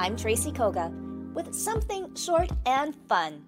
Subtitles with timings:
[0.00, 0.92] I'm Tracy Koga
[1.34, 3.42] with something short and fun.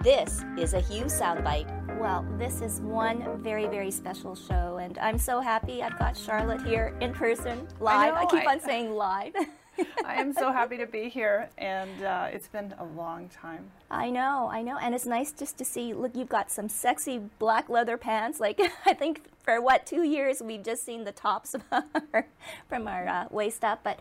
[0.00, 1.98] This is a Hue Soundbyte.
[1.98, 6.62] Well, this is one very, very special show, and I'm so happy I've got Charlotte
[6.62, 8.14] here in person, live.
[8.14, 9.32] I, I keep I, on saying live.
[10.04, 13.64] I am so happy to be here, and uh, it's been a long time.
[13.90, 15.94] I know, I know, and it's nice just to see.
[15.94, 18.38] Look, you've got some sexy black leather pants.
[18.38, 21.56] Like I think for what two years we've just seen the tops
[22.68, 23.98] from our uh, waist up, but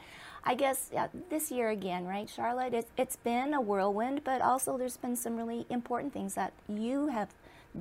[0.47, 2.73] I guess yeah, this year again, right, Charlotte?
[2.73, 7.07] It, it's been a whirlwind, but also there's been some really important things that you
[7.07, 7.27] have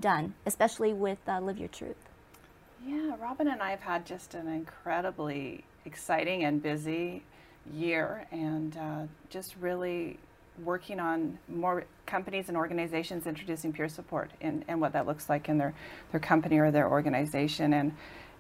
[0.00, 2.08] done, especially with uh, Live Your Truth.
[2.84, 7.22] Yeah, Robin and I have had just an incredibly exciting and busy
[7.72, 10.18] year, and uh, just really
[10.64, 15.48] working on more companies and organizations introducing peer support and, and what that looks like
[15.48, 15.72] in their,
[16.10, 17.74] their company or their organization.
[17.74, 17.92] And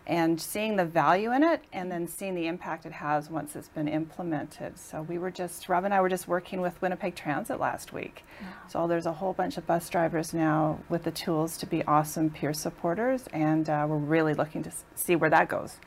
[0.06, 3.68] and seeing the value in it and then seeing the impact it has once it's
[3.68, 4.78] been implemented.
[4.78, 8.24] So we were just, Rob and I were just working with Winnipeg Transit last week.
[8.68, 12.30] So there's a whole bunch of bus drivers now with the tools to be awesome
[12.30, 15.78] peer supporters and uh, we're really looking to see where that goes.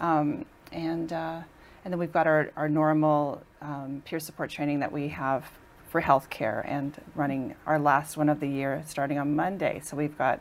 [0.00, 1.40] Um, and, uh,
[1.84, 5.50] and then we've got our, our normal um, peer support training that we have
[5.88, 9.80] for healthcare and running our last one of the year starting on Monday.
[9.82, 10.40] So we've got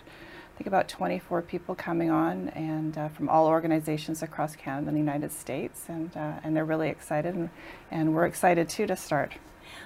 [0.61, 4.99] think about 24 people coming on and uh, from all organizations across Canada and the
[4.99, 7.49] United States and, uh, and they're really excited and,
[7.89, 9.33] and we're excited too to start.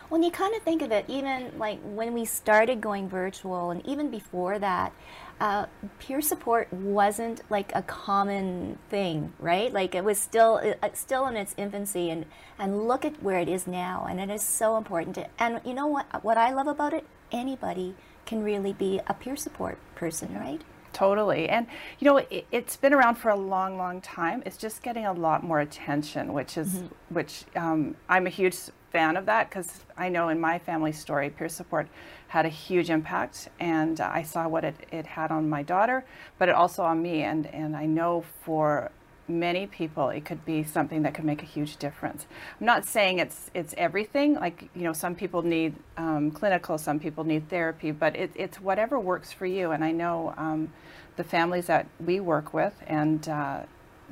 [0.09, 3.85] When you kind of think of it, even like when we started going virtual and
[3.87, 4.91] even before that,
[5.39, 5.67] uh,
[5.99, 9.71] peer support wasn't like a common thing, right?
[9.71, 12.25] Like it was still uh, still in its infancy, and
[12.57, 15.15] and look at where it is now, and it is so important.
[15.15, 16.23] To, and you know what?
[16.23, 20.61] What I love about it, anybody can really be a peer support person, right?
[20.95, 21.49] Totally.
[21.49, 21.67] And,
[21.99, 24.41] you know, it, has been around for a long, long time.
[24.45, 27.13] It's just getting a lot more attention, which is, mm-hmm.
[27.13, 28.55] which um, I'm a huge
[28.93, 31.89] fan of that because I know in my family story, peer support
[32.29, 33.49] had a huge impact.
[33.59, 36.05] And uh, I saw what it, it had on my daughter,
[36.39, 37.23] but it also on me.
[37.23, 38.89] And, and I know for
[39.27, 42.25] many people it could be something that could make a huge difference.
[42.59, 46.99] I'm not saying it's it's everything like you know some people need um, clinical some
[46.99, 50.71] people need therapy but it, it's whatever works for you and i know um,
[51.15, 53.61] the families that we work with and uh,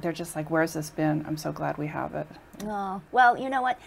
[0.02, 1.23] they're just like where's this been?
[1.28, 2.28] I'm so glad we have it.
[2.63, 3.79] Oh well you know what?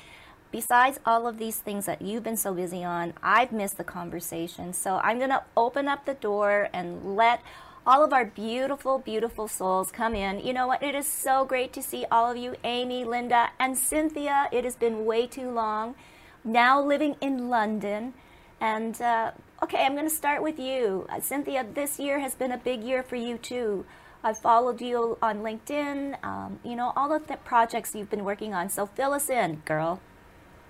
[0.53, 4.73] Besides all of these things that you've been so busy on i've missed the conversation
[4.73, 7.43] so i'm going to open up the door and let
[7.87, 10.45] all of our beautiful, beautiful souls come in.
[10.45, 10.83] You know what?
[10.83, 14.49] It is so great to see all of you, Amy, Linda, and Cynthia.
[14.51, 15.95] It has been way too long.
[16.43, 18.15] Now living in London.
[18.61, 19.31] And uh,
[19.63, 21.07] okay, I'm going to start with you.
[21.09, 23.87] Uh, Cynthia, this year has been a big year for you too.
[24.25, 28.53] I've followed you on LinkedIn, um, you know, all of the projects you've been working
[28.53, 28.69] on.
[28.69, 30.01] So fill us in, girl.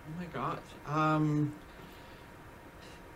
[0.07, 0.59] Oh my gosh.
[0.87, 1.55] Um,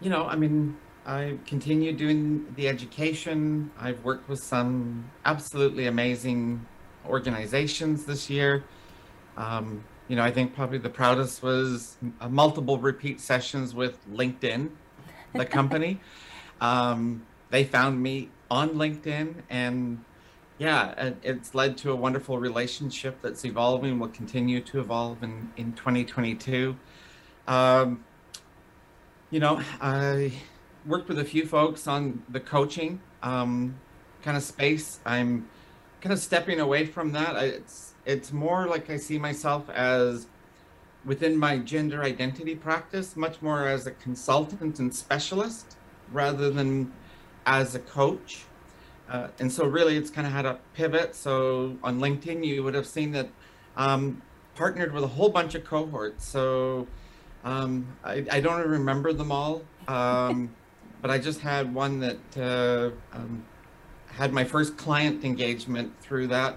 [0.00, 3.70] you know, I mean, I continue doing the education.
[3.78, 6.66] I've worked with some absolutely amazing
[7.06, 8.64] organizations this year.
[9.36, 11.96] Um, you know, I think probably the proudest was
[12.28, 14.70] multiple repeat sessions with LinkedIn,
[15.34, 16.00] the company.
[16.60, 20.04] um, they found me on LinkedIn, and
[20.58, 25.72] yeah, it's led to a wonderful relationship that's evolving, will continue to evolve in, in
[25.72, 26.76] 2022.
[27.48, 28.04] Um,
[29.30, 30.32] you know, I
[30.86, 33.76] worked with a few folks on the coaching um,
[34.22, 35.00] kind of space.
[35.04, 35.48] I'm
[36.00, 37.36] kind of stepping away from that.
[37.36, 40.26] I, it's it's more like I see myself as
[41.04, 45.76] within my gender identity practice, much more as a consultant and specialist
[46.12, 46.92] rather than
[47.46, 48.44] as a coach.
[49.08, 51.14] Uh, and so really it's kind of had a pivot.
[51.14, 53.28] So on LinkedIn, you would have seen that
[53.76, 54.22] um,
[54.54, 56.24] partnered with a whole bunch of cohorts.
[56.26, 56.86] So
[57.44, 60.54] um, I, I, don't remember them all, um,
[61.00, 63.44] but I just had one that uh, um,
[64.06, 66.56] had my first client engagement through that.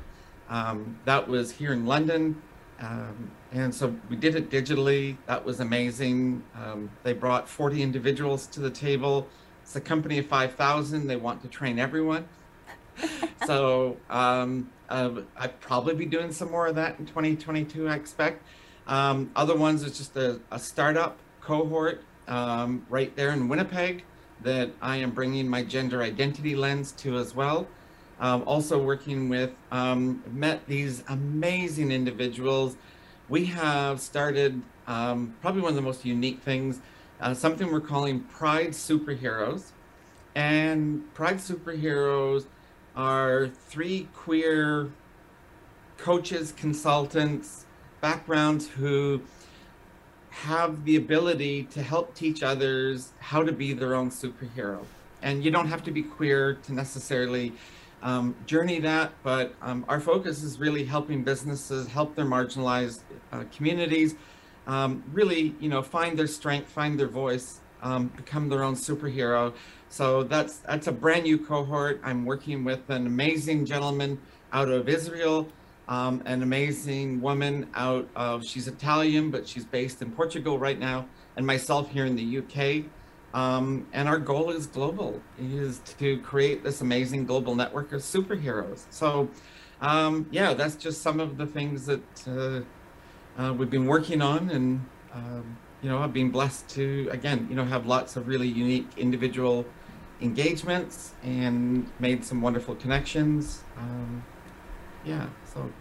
[0.50, 2.42] Um, that was here in London.
[2.80, 5.18] Um, and so we did it digitally.
[5.28, 6.44] That was amazing.
[6.56, 9.28] Um, they brought 40 individuals to the table.
[9.62, 11.07] It's a company of 5,000.
[11.07, 12.28] They want to train everyone.
[13.46, 18.44] so um, uh, I'd probably be doing some more of that in 2022, I expect.
[18.86, 24.04] Um, other ones is just a, a startup cohort um, right there in Winnipeg
[24.44, 27.68] that I am bringing my gender identity lens to as well.
[28.19, 32.78] Um, also working with, um, met these amazing individuals.
[33.28, 36.80] We have started um, probably one of the most unique things,
[37.19, 39.72] uh, something we're calling Pride Superheroes.
[40.36, 42.46] And Pride Superheroes
[42.96, 44.92] are three queer
[45.98, 47.66] coaches, consultants,
[48.01, 49.22] backgrounds who
[50.42, 54.84] have the ability to help teach others how to be their own superhero.
[55.22, 57.54] And you don't have to be queer to necessarily
[58.02, 63.00] um, journey that, but um, our focus is really helping businesses help their marginalized
[63.32, 64.16] uh, communities
[64.68, 69.54] um, really, you know, find their strength, find their voice, um, become their own superhero.
[69.90, 72.02] So that's that's a brand new cohort.
[72.04, 74.20] I'm working with an amazing gentleman
[74.52, 75.48] out of Israel,
[75.88, 81.08] um, an amazing woman out of she's Italian, but she's based in Portugal right now,
[81.36, 82.86] and myself here in the UK.
[83.34, 88.86] Um, and our goal is global, is to create this amazing global network of superheroes.
[88.92, 89.28] So,
[89.82, 94.52] um, yeah, that's just some of the things that uh, uh, we've been working on,
[94.52, 98.48] and um, you know, I've been blessed to again, you know, have lots of really
[98.48, 99.66] unique individual
[100.22, 103.64] engagements and made some wonderful connections.
[103.78, 104.24] Um,
[105.04, 105.72] yeah, so.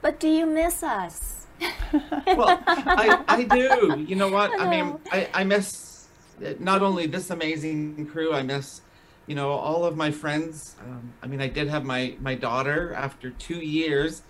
[0.00, 1.46] But do you miss us?
[2.26, 4.04] well, I, I do.
[4.06, 4.50] You know what?
[4.58, 6.08] I, I mean, I, I miss
[6.58, 8.80] not only this amazing crew, I miss,
[9.26, 10.76] you know, all of my friends.
[10.80, 14.22] Um, I mean, I did have my my daughter after two years.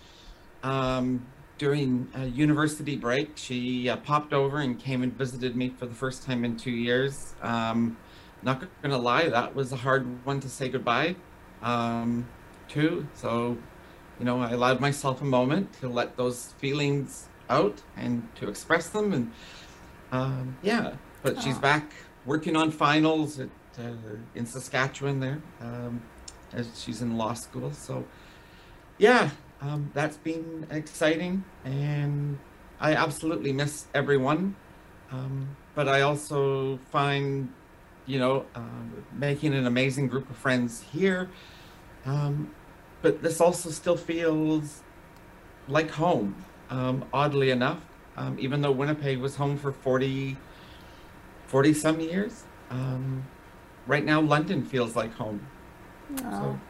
[0.63, 1.27] Um,
[1.59, 5.95] during a university break, she uh, popped over and came and visited me for the
[5.95, 7.35] first time in two years.
[7.41, 7.97] Um,
[8.43, 11.15] not gonna lie, that was a hard one to say goodbye
[11.63, 12.27] um,
[12.69, 13.07] to.
[13.15, 13.57] So,
[14.23, 18.89] you know, I allowed myself a moment to let those feelings out and to express
[18.89, 19.13] them.
[19.13, 19.33] And
[20.13, 21.93] um, yeah, but she's back
[22.25, 23.49] working on finals at,
[23.81, 23.91] uh,
[24.37, 26.01] in Saskatchewan there, um,
[26.53, 27.73] as she's in law school.
[27.73, 28.05] So,
[28.97, 29.31] yeah,
[29.61, 32.39] um, that's been exciting, and
[32.79, 34.55] I absolutely miss everyone.
[35.11, 37.53] Um, but I also find,
[38.07, 38.61] you know, uh,
[39.13, 41.29] making an amazing group of friends here.
[42.07, 42.55] Um,
[43.03, 44.83] but this also still feels
[45.69, 47.81] like home, um, oddly enough.
[48.17, 50.37] Um, even though Winnipeg was home for 40,
[51.47, 52.45] 40 some years.
[52.71, 53.27] Um,
[53.87, 55.47] right now, London feels like home.
[56.19, 56.31] Oh.
[56.31, 56.61] So,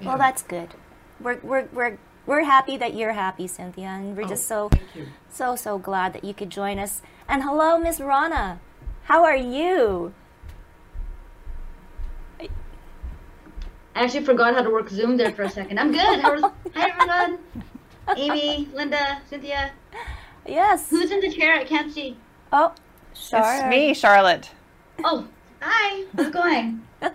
[0.00, 0.08] yeah.
[0.08, 0.74] Well, that's good.
[1.20, 4.70] We're, we're, we're, we're happy that you're happy, Cynthia, and we're oh, just so,
[5.30, 7.00] so, so glad that you could join us.
[7.28, 8.60] And hello, Miss Rana.
[9.04, 10.12] How are you?
[14.04, 15.78] Actually forgot how to work Zoom there for a second.
[15.78, 16.20] I'm good.
[16.74, 17.38] Hi, everyone.
[18.16, 19.72] Amy, Linda, Cynthia.
[20.46, 20.90] Yes.
[20.90, 21.54] Who's in the chair?
[21.54, 22.16] I can't see.
[22.52, 22.72] Oh,
[23.14, 23.66] Charlotte.
[23.66, 24.50] It's me, Charlotte.
[25.04, 25.26] Oh,
[25.60, 26.04] hi.
[26.16, 26.86] How's it going?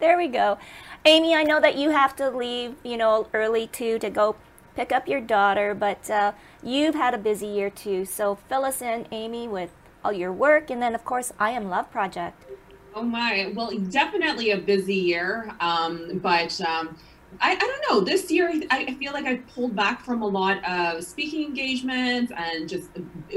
[0.00, 0.58] there we go.
[1.04, 4.36] Amy, I know that you have to leave, you know, early too to go
[4.74, 8.04] pick up your daughter, but uh, you've had a busy year too.
[8.04, 9.70] So fill us in, Amy, with
[10.04, 12.45] all your work, and then of course, I Am Love Project.
[12.96, 13.52] Oh my!
[13.54, 16.96] Well, definitely a busy year, um, but um,
[17.42, 18.00] I, I don't know.
[18.00, 22.32] This year, I, I feel like I've pulled back from a lot of speaking engagements
[22.34, 22.88] and just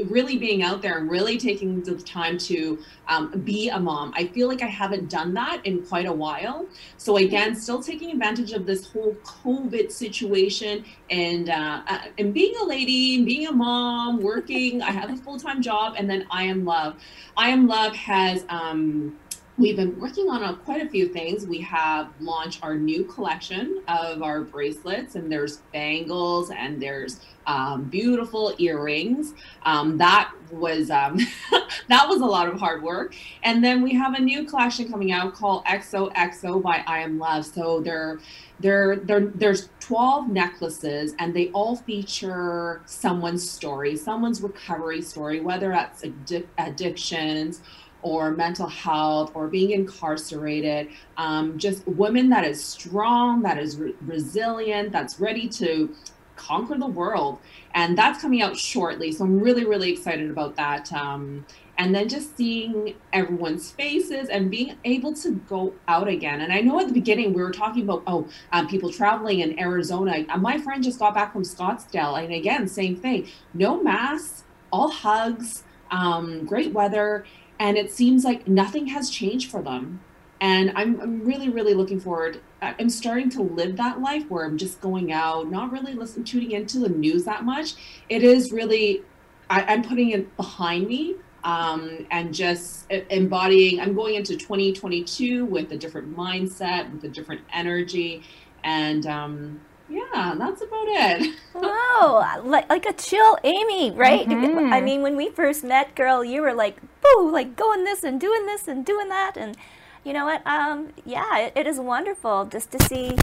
[0.07, 4.13] really being out there and really taking the time to um, be a mom.
[4.15, 6.65] I feel like I haven't done that in quite a while.
[6.95, 12.55] So again, still taking advantage of this whole COVID situation and uh, uh and being
[12.61, 14.81] a lady, being a mom, working.
[14.81, 16.95] I have a full time job, and then I am love.
[17.35, 18.45] I am love has.
[18.47, 19.17] Um,
[19.59, 21.45] We've been working on a, quite a few things.
[21.45, 27.83] We have launched our new collection of our bracelets, and there's bangles and there's um,
[27.83, 29.33] beautiful earrings.
[29.63, 31.19] Um, that was um,
[31.89, 33.13] that was a lot of hard work.
[33.43, 37.45] And then we have a new collection coming out called XOXO by I Am Love.
[37.45, 38.19] So there,
[38.61, 45.67] there, there, there's 12 necklaces, and they all feature someone's story, someone's recovery story, whether
[45.67, 47.61] that's addic- addictions
[48.01, 50.89] or mental health or being incarcerated.
[51.17, 55.95] Um, just women that is strong, that is re- resilient, that's ready to
[56.35, 57.39] conquer the world.
[57.75, 59.11] And that's coming out shortly.
[59.11, 60.91] So I'm really, really excited about that.
[60.93, 61.45] Um,
[61.79, 66.41] and then just seeing everyone's faces and being able to go out again.
[66.41, 69.57] And I know at the beginning we were talking about oh um, people traveling in
[69.57, 70.25] Arizona.
[70.37, 75.63] My friend just got back from Scottsdale, and again same thing, no masks, all hugs,
[75.89, 77.25] um, great weather,
[77.59, 80.01] and it seems like nothing has changed for them.
[80.41, 82.41] And I'm, I'm really really looking forward.
[82.61, 86.51] I'm starting to live that life where I'm just going out, not really listening, tuning
[86.51, 87.73] into the news that much.
[88.07, 89.03] It is really
[89.49, 93.79] I, I'm putting it behind me um, and just embodying.
[93.79, 98.23] I'm going into 2022 with a different mindset, with a different energy,
[98.63, 101.35] and um, yeah, that's about it.
[101.53, 104.27] wow, like, like a chill Amy, right?
[104.27, 104.71] Mm-hmm.
[104.71, 108.19] I mean, when we first met, girl, you were like, boo, like going this and
[108.19, 109.57] doing this and doing that, and
[110.03, 110.45] you know what?
[110.45, 113.17] Um, yeah, it, it is wonderful just to see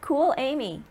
[0.00, 0.82] cool Amy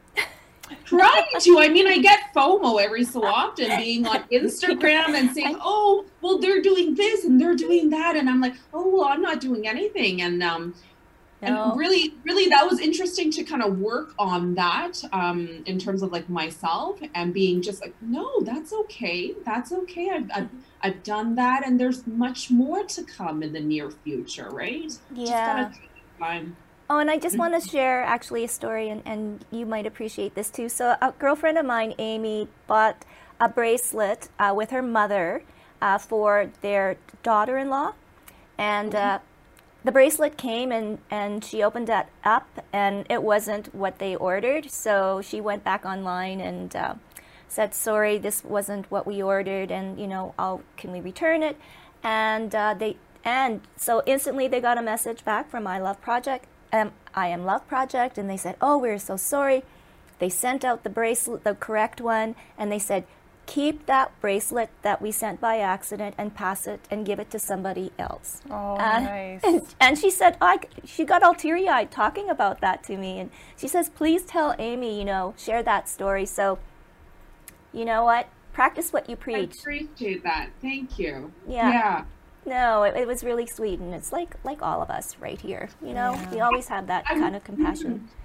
[0.86, 1.60] trying to.
[1.60, 6.38] I mean, I get FOMO every so often being on Instagram and saying, "Oh, well,
[6.38, 9.68] they're doing this and they're doing that," and I'm like, "Oh, well, I'm not doing
[9.68, 10.76] anything." And um,
[11.42, 11.72] no.
[11.72, 16.02] and really, really, that was interesting to kind of work on that um, in terms
[16.02, 19.34] of like myself and being just like, "No, that's okay.
[19.46, 20.10] That's okay.
[20.10, 20.50] I've, I've
[20.82, 24.92] I've done that, and there's much more to come in the near future, right?
[25.14, 25.72] Yeah.
[26.92, 30.34] Oh, and I just want to share actually a story, and, and you might appreciate
[30.34, 30.70] this too.
[30.70, 33.06] So, a girlfriend of mine, Amy, bought
[33.40, 35.44] a bracelet uh, with her mother
[35.82, 37.94] uh, for their daughter in law.
[38.58, 39.20] And uh,
[39.84, 44.70] the bracelet came, and, and she opened it up, and it wasn't what they ordered.
[44.72, 46.96] So, she went back online and uh,
[47.48, 51.58] said, Sorry, this wasn't what we ordered, and, you know, I'll, can we return it?
[52.04, 56.46] And uh, they and so instantly they got a message back from I Love Project
[56.72, 59.64] um, I Am Love Project, and they said, "Oh, we're so sorry."
[60.20, 63.06] They sent out the bracelet, the correct one, and they said,
[63.50, 67.40] "Keep that bracelet that we sent by accident and pass it and give it to
[67.40, 69.42] somebody else." Oh, uh, nice.
[69.44, 73.32] And, and she said, I, she got all teary-eyed talking about that to me, and
[73.58, 76.60] she says, "Please tell Amy, you know, share that story." So,
[77.74, 78.28] you know what?
[78.54, 79.56] Practice what you preach.
[79.58, 80.50] I appreciate that.
[80.62, 81.32] Thank you.
[81.48, 81.72] Yeah.
[81.72, 82.06] Yeah.
[82.46, 85.70] No, it, it, was really sweet, and it's like like all of us right here.
[85.82, 86.32] You know, yeah.
[86.32, 88.10] we always have that kind of compassion.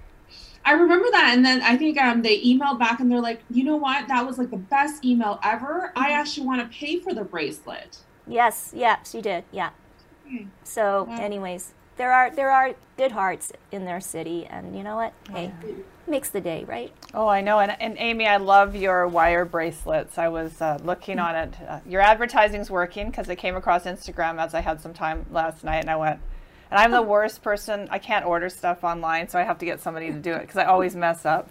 [0.65, 3.63] I remember that, and then I think um, they emailed back, and they're like, "You
[3.63, 4.07] know what?
[4.07, 5.93] That was like the best email ever.
[5.95, 6.11] I mm-hmm.
[6.13, 9.43] actually want to pay for the bracelet." Yes, yeah, she did.
[9.51, 9.69] Yeah.
[10.25, 10.47] Okay.
[10.63, 15.13] So, anyways, there are there are good hearts in their city, and you know what?
[15.29, 15.73] Hey, yeah.
[16.07, 16.91] makes the day, right?
[17.13, 17.59] Oh, I know.
[17.59, 20.17] And, and Amy, I love your wire bracelets.
[20.17, 21.53] I was uh, looking on it.
[21.67, 25.63] Uh, your advertising's working because I came across Instagram as I had some time last
[25.63, 26.19] night, and I went.
[26.75, 27.87] And I'm the worst person.
[27.89, 30.57] I can't order stuff online, so I have to get somebody to do it because
[30.57, 31.49] I always mess up.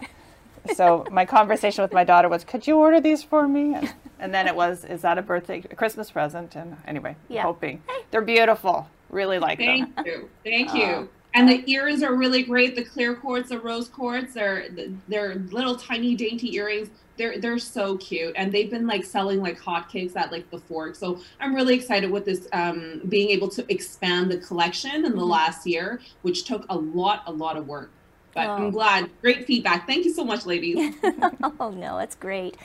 [0.75, 4.35] So my conversation with my daughter was, "Could you order these for me?" And, and
[4.35, 7.41] then it was, "Is that a birthday, a Christmas present?" And anyway, yeah.
[7.41, 8.87] hoping they're beautiful.
[9.09, 10.05] Really like Thank them.
[10.05, 10.31] Thank you.
[10.45, 10.85] Thank you.
[10.85, 12.77] Uh, and the earrings are really great.
[12.77, 14.69] The clear quartz, the rose quartz, they're
[15.09, 16.91] they're little tiny dainty earrings.
[17.17, 20.97] They're they're so cute, and they've been like selling like hotcakes at like the fork.
[20.97, 25.09] So I'm really excited with this um, being able to expand the collection in the
[25.11, 25.21] mm-hmm.
[25.21, 27.91] last year, which took a lot a lot of work.
[28.35, 28.53] But oh.
[28.53, 29.11] I'm glad.
[29.23, 29.87] Great feedback.
[29.87, 30.95] Thank you so much, ladies.
[31.61, 32.57] oh no, it's great.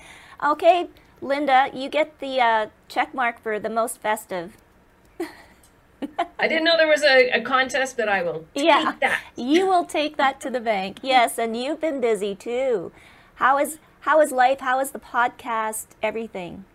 [0.43, 0.89] Okay,
[1.21, 4.57] Linda, you get the uh, check mark for the most festive.
[6.39, 9.21] I didn't know there was a, a contest, but I will yeah, that.
[9.35, 10.99] You will take that to the bank.
[11.01, 12.91] Yes, and you've been busy too.
[13.35, 14.59] How is how is life?
[14.59, 15.87] How is the podcast?
[16.01, 16.65] Everything.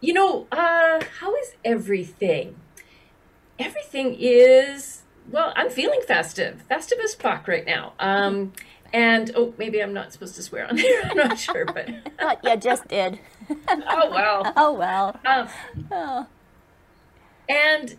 [0.00, 2.56] You know, uh, how is everything?
[3.58, 5.52] Everything is well.
[5.56, 7.94] I'm feeling festive, festive as fuck right now.
[7.98, 8.52] Um,
[8.92, 11.02] and oh, maybe I'm not supposed to swear on here.
[11.04, 11.88] I'm not sure, but
[12.44, 13.18] yeah, just did.
[13.50, 14.52] oh well.
[14.56, 15.18] Oh well.
[15.24, 15.48] Um,
[15.90, 16.26] oh.
[17.48, 17.96] And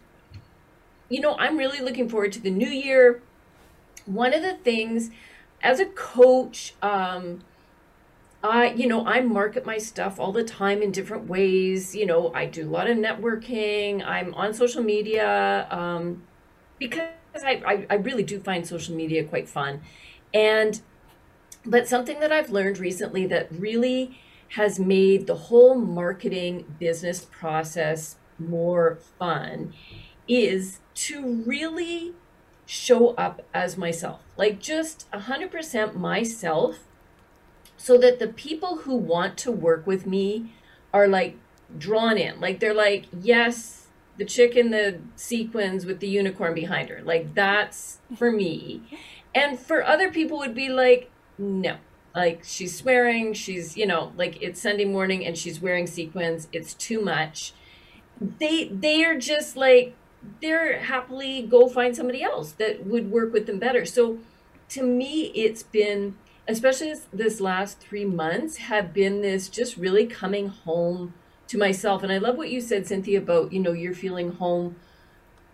[1.09, 3.21] you know, I'm really looking forward to the new year.
[4.05, 5.09] One of the things
[5.61, 7.41] as a coach, um,
[8.41, 11.93] I, you know, I market my stuff all the time in different ways.
[11.93, 14.05] You know, I do a lot of networking.
[14.05, 16.23] I'm on social media um,
[16.77, 19.81] because I, I, I really do find social media quite fun.
[20.33, 20.79] And,
[21.65, 24.17] but something that I've learned recently that really
[24.55, 29.73] has made the whole marketing business process more fun
[30.27, 32.13] is to really
[32.65, 36.79] show up as myself, like just 100% myself,
[37.79, 40.51] so that the people who want to work with me
[40.93, 41.37] are like
[41.77, 42.39] drawn in.
[42.41, 47.01] Like they're like, yes, the chick in the sequins with the unicorn behind her.
[47.01, 48.83] Like that's for me.
[49.33, 51.77] And for other people would be like, no.
[52.13, 56.49] Like she's swearing, she's, you know, like it's Sunday morning and she's wearing sequins.
[56.51, 57.53] It's too much.
[58.19, 59.95] They they are just like
[60.41, 63.85] they're happily go find somebody else that would work with them better.
[63.85, 64.19] So
[64.69, 66.15] to me it's been
[66.49, 71.13] especially this, this last 3 months have been this just really coming home
[71.47, 72.03] to myself.
[72.03, 74.75] And I love what you said, Cynthia, about, you know, you're feeling home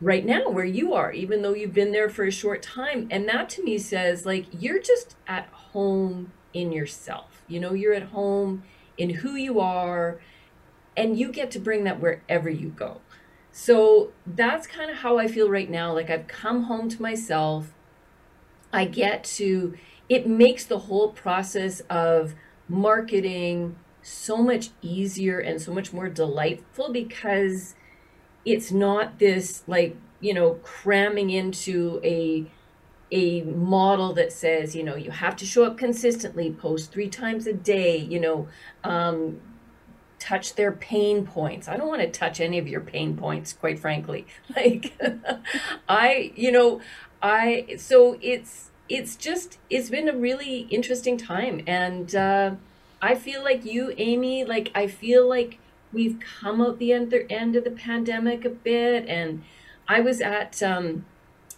[0.02, 3.08] right now where you are, even though you've been there for a short time.
[3.10, 7.44] And that to me says, like, you're just at home in yourself.
[7.48, 8.64] You know, you're at home
[8.98, 10.20] in who you are,
[10.98, 13.02] and you get to bring that wherever you go.
[13.52, 15.94] So that's kind of how I feel right now.
[15.94, 17.74] Like, I've come home to myself.
[18.74, 19.78] I get to,
[20.10, 22.36] it makes the whole process of
[22.68, 27.76] marketing, so much easier and so much more delightful because
[28.46, 32.46] it's not this like you know cramming into a
[33.12, 37.48] a model that says you know you have to show up consistently post three times
[37.48, 38.48] a day you know
[38.84, 39.40] um,
[40.20, 41.68] touch their pain points.
[41.68, 44.26] I don't want to touch any of your pain points quite frankly.
[44.56, 44.94] Like
[45.90, 46.80] i you know
[47.22, 52.52] i so it's it's just it's been a really interesting time and uh
[53.06, 55.60] I feel like you, Amy, like I feel like
[55.94, 59.08] we've come out the end, end of the pandemic a bit.
[59.08, 59.44] And
[59.88, 61.06] I was at um,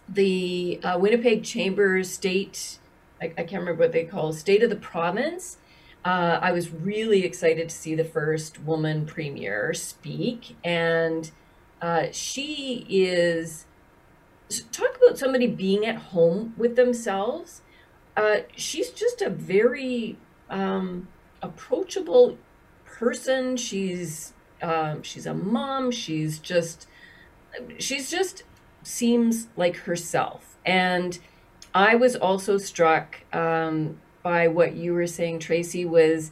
[0.10, 2.80] the uh, Winnipeg Chambers State,
[3.22, 5.58] I, I, can't remember what they call State of the Province.
[6.04, 10.58] Uh, I was really excited to see the first woman premier speak.
[10.66, 11.32] And
[11.82, 13.66] uh, she is,
[14.74, 17.62] talk about somebody being at home with themselves.
[18.16, 20.18] Uh, she's just a very,
[20.50, 21.08] um,
[21.42, 22.38] approachable
[22.86, 23.58] person.
[23.58, 25.92] She's um, she's a mom.
[25.92, 26.88] She's just
[27.78, 28.44] she's just
[28.84, 30.58] seems like herself.
[30.66, 31.20] And
[31.74, 36.32] I was also struck um, by what you were saying, Tracy, was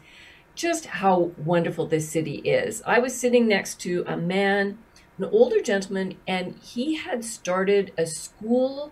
[0.55, 2.81] just how wonderful this city is.
[2.85, 4.77] I was sitting next to a man,
[5.17, 8.91] an older gentleman, and he had started a school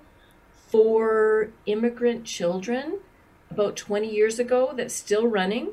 [0.68, 3.00] for immigrant children
[3.52, 5.70] about 20 years ago that's still running.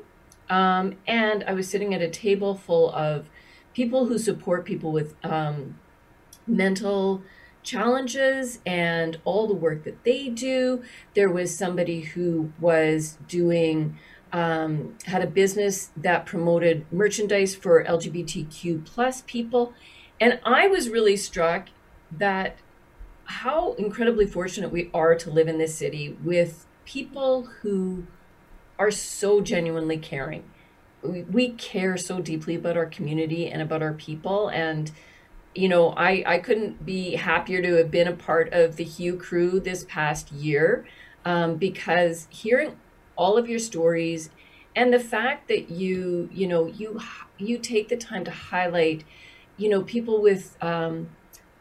[0.49, 3.29] Um, and I was sitting at a table full of
[3.73, 5.79] people who support people with um,
[6.45, 7.23] mental
[7.63, 10.83] challenges and all the work that they do.
[11.15, 13.97] There was somebody who was doing,
[14.33, 19.73] um, had a business that promoted merchandise for LGBTQ plus people.
[20.21, 21.69] And I was really struck
[22.11, 22.57] that
[23.25, 28.05] how incredibly fortunate we are to live in this city with people who
[28.77, 30.43] are so genuinely caring.
[31.01, 34.49] We, we care so deeply about our community and about our people.
[34.49, 34.91] And,
[35.55, 39.17] you know, I, I couldn't be happier to have been a part of the Hue
[39.17, 40.85] crew this past year
[41.25, 42.77] um, because hearing
[43.15, 44.29] all of your stories
[44.75, 46.99] and the fact that you, you know, you,
[47.39, 49.03] you take the time to highlight,
[49.57, 51.09] you know, people with um,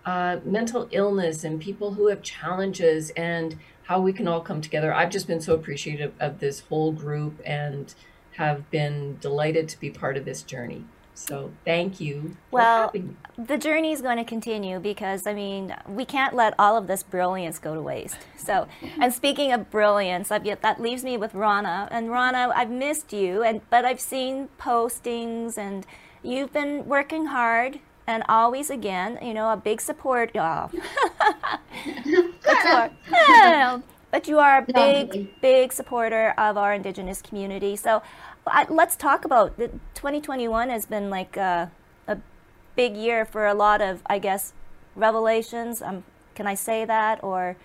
[0.05, 4.95] uh, mental illness and people who have challenges and how we can all come together.
[4.95, 7.93] I've just been so appreciative of this whole group and
[8.37, 10.85] have been delighted to be part of this journey.
[11.15, 12.37] So thank you.
[12.51, 12.95] Well,
[13.37, 17.03] the journey is going to continue because I mean we can't let all of this
[17.03, 18.17] brilliance go to waste.
[18.37, 18.67] So,
[18.99, 21.89] and speaking of brilliance, I've, that leaves me with Rana.
[21.91, 25.87] And Rana, I've missed you, and but I've seen postings, and
[26.23, 30.31] you've been working hard and always again, you know, a big support.
[30.35, 30.71] Oh.
[32.45, 37.77] but, you are, but you are a big, big supporter of our Indigenous community.
[37.77, 38.03] So
[38.47, 41.71] I, let's talk about the 2021 has been like a,
[42.09, 42.19] a,
[42.77, 44.53] big year for a lot of, I guess,
[44.97, 45.83] revelations.
[45.83, 46.05] Um,
[46.35, 47.57] can I say that or,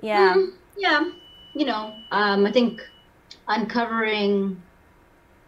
[0.00, 1.10] yeah, mm, yeah,
[1.52, 2.80] you know, um, I think
[3.48, 4.62] uncovering,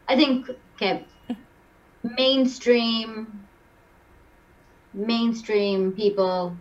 [0.09, 1.05] I think, okay,
[2.03, 3.47] mainstream
[4.95, 6.57] mainstream people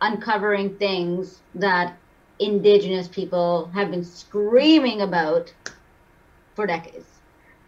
[0.00, 1.96] uncovering things that
[2.38, 5.52] indigenous people have been screaming about
[6.54, 7.06] for decades.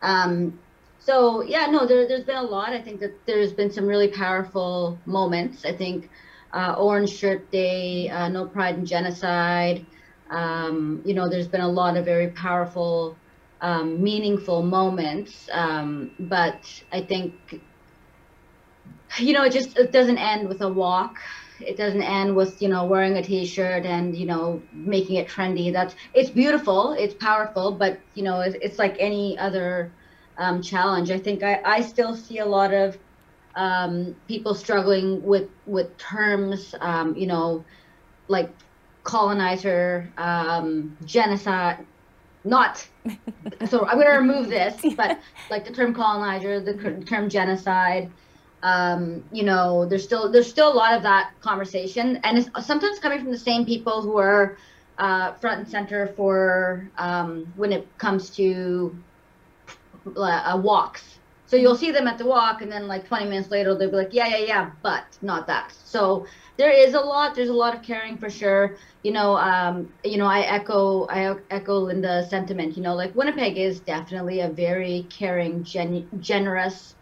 [0.00, 0.58] Um,
[0.98, 2.70] so yeah, no, there, has been a lot.
[2.70, 5.64] I think that there's been some really powerful moments.
[5.64, 6.10] I think
[6.52, 9.86] uh, Orange Shirt Day, uh, No Pride in Genocide.
[10.30, 13.16] Um, you know, there's been a lot of very powerful,
[13.62, 15.48] um, meaningful moments.
[15.52, 17.62] Um, but I think
[19.18, 21.16] you know, it just it doesn't end with a walk.
[21.60, 25.72] It doesn't end with you know wearing a t-shirt and you know making it trendy.
[25.72, 29.96] That's it's beautiful, it's powerful, but you know it's, it's like any other
[30.38, 31.10] um, challenge.
[31.10, 32.98] I think I, I still see a lot of
[33.54, 37.66] um, people struggling with with terms, um, you know,
[38.28, 38.56] like
[39.04, 41.86] colonizer, um, genocide.
[42.44, 42.86] Not
[43.68, 43.86] so.
[43.86, 48.10] I'm going to remove this, but like the term colonizer, the term genocide.
[48.62, 52.98] Um, you know, there's still there's still a lot of that conversation, and it's sometimes
[52.98, 54.56] coming from the same people who are
[54.98, 58.96] uh, front and center for um, when it comes to
[60.16, 61.18] uh, walks
[61.52, 63.96] so you'll see them at the walk, and then like 20 minutes later, they'll be
[63.98, 65.74] like, yeah, yeah, yeah, but not that.
[65.84, 66.24] So
[66.56, 67.34] there is a lot.
[67.34, 68.78] There's a lot of caring for sure.
[69.02, 72.74] You know, um, you know, I echo, I echo Linda's sentiment.
[72.78, 76.94] You know, like Winnipeg is definitely a very caring, gen- generous,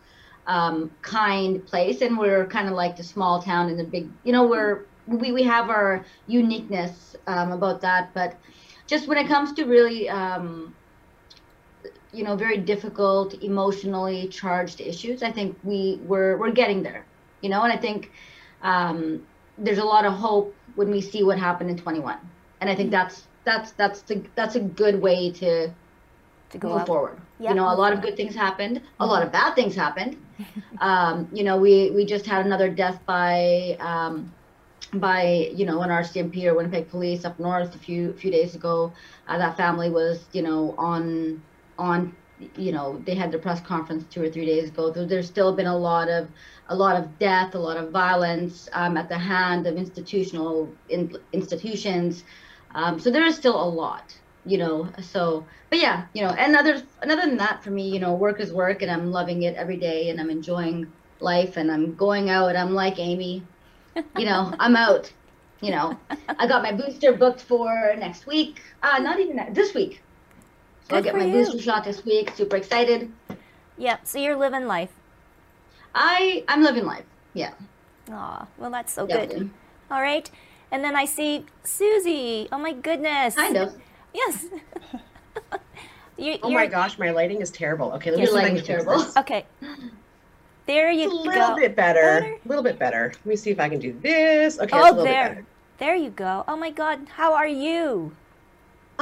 [0.49, 4.15] um, kind place, and we're kind of like the small town in the big.
[4.25, 8.41] You know, we're we we have our uniqueness um, about that, but
[8.89, 10.75] just when it comes to really um,
[12.13, 17.05] you know very difficult emotionally charged issues i think we we're we're getting there
[17.41, 18.11] you know and i think
[18.63, 22.19] um, there's a lot of hope when we see what happened in 21
[22.61, 22.93] and i think mm-hmm.
[22.93, 25.71] that's that's that's the that's a good way to
[26.51, 26.87] to go move up.
[26.87, 27.51] forward yep.
[27.51, 29.49] you know a lot of good things happened a lot of mm-hmm.
[29.49, 30.17] bad things happened
[30.81, 34.33] um, you know we we just had another death by um,
[34.95, 38.93] by you know an RCMP or Winnipeg Police up north a few few days ago.
[39.29, 41.43] Uh, that family was you know on
[41.81, 42.15] on
[42.57, 44.91] you know they had the press conference two or three days ago.
[44.91, 46.29] There's still been a lot of
[46.69, 51.17] a lot of death a lot of violence um, at the hand of institutional in,
[51.33, 52.25] institutions.
[52.75, 54.17] Um, so there is still a lot
[54.47, 57.99] you know so but yeah you know and other another than that for me you
[57.99, 61.71] know work is work and i'm loving it every day and i'm enjoying life and
[61.71, 63.43] i'm going out i'm like amy
[64.17, 65.13] you know i'm out
[65.61, 65.99] you know.
[66.39, 68.63] I got my booster booked for next week.
[68.83, 70.03] Uh not even this week
[70.93, 71.33] I'll get my you.
[71.33, 72.33] booster shot this week.
[72.35, 73.11] Super excited.
[73.79, 74.01] Yep.
[74.07, 74.91] So you're living life.
[75.95, 77.05] I I'm living life.
[77.35, 77.53] Yeah.
[78.11, 79.39] Aw, well that's so Definitely.
[79.39, 79.51] good.
[79.91, 80.31] All right.
[80.71, 82.49] And then I see Susie.
[82.53, 83.35] Oh my goodness.
[83.35, 83.75] Kind of.
[84.15, 84.47] Yes.
[86.17, 87.93] you, oh my gosh, my lighting is terrible.
[87.93, 89.07] Okay, let me see lighting is terrible.
[89.17, 89.47] Okay.
[90.67, 91.17] There you go.
[91.17, 92.39] A little bit better.
[92.45, 93.13] A little bit better.
[93.25, 94.61] Let me see if I can do this.
[94.61, 95.45] Okay, oh, there.
[95.79, 96.45] There you go.
[96.47, 98.13] Oh my God, how are you?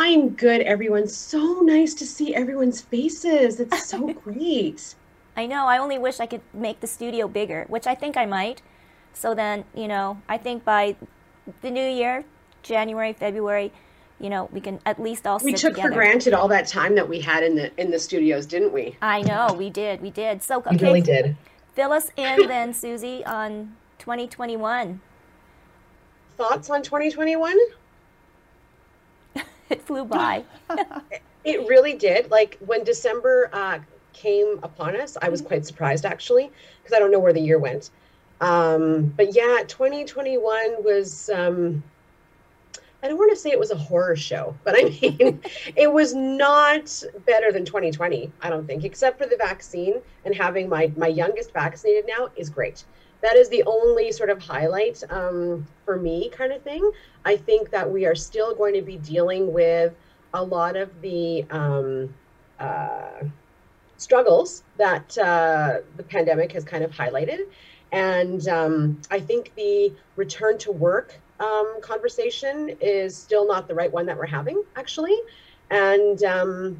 [0.01, 1.09] I'm good, everyone.
[1.09, 3.59] So nice to see everyone's faces.
[3.59, 4.95] It's so great.
[5.37, 5.67] I know.
[5.67, 8.63] I only wish I could make the studio bigger, which I think I might.
[9.13, 10.95] So then, you know, I think by
[11.63, 12.25] the new year,
[12.63, 13.73] January, February,
[14.21, 15.89] you know, we can at least all we took together.
[15.89, 18.97] for granted all that time that we had in the in the studios, didn't we?
[19.03, 20.01] I know we did.
[20.01, 20.45] We did.
[20.45, 21.37] So okay, we really did.
[21.75, 25.01] Fill us in then, Susie, on 2021.
[26.37, 27.57] Thoughts on 2021?
[29.70, 30.44] it flew by.
[31.44, 32.31] it really did.
[32.31, 33.78] Like when December uh,
[34.12, 36.50] came upon us, I was quite surprised actually,
[36.83, 37.90] because I don't know where the year went.
[38.40, 41.31] Um, but yeah, 2021 was.
[41.31, 41.83] Um,
[43.00, 45.40] I don't want to say it was a horror show, but I mean,
[45.76, 48.33] it was not better than 2020.
[48.42, 52.50] I don't think, except for the vaccine and having my my youngest vaccinated now is
[52.50, 52.85] great
[53.20, 56.90] that is the only sort of highlight um, for me kind of thing.
[57.24, 59.94] I think that we are still going to be dealing with
[60.35, 62.14] a lot of the um,
[62.61, 63.24] uh,
[63.96, 67.46] struggles that uh, the pandemic has kind of highlighted.
[67.90, 73.92] And um, i think the return to work um, conversation is still not the right
[73.92, 75.16] one that we're having actually.
[75.70, 76.78] And um,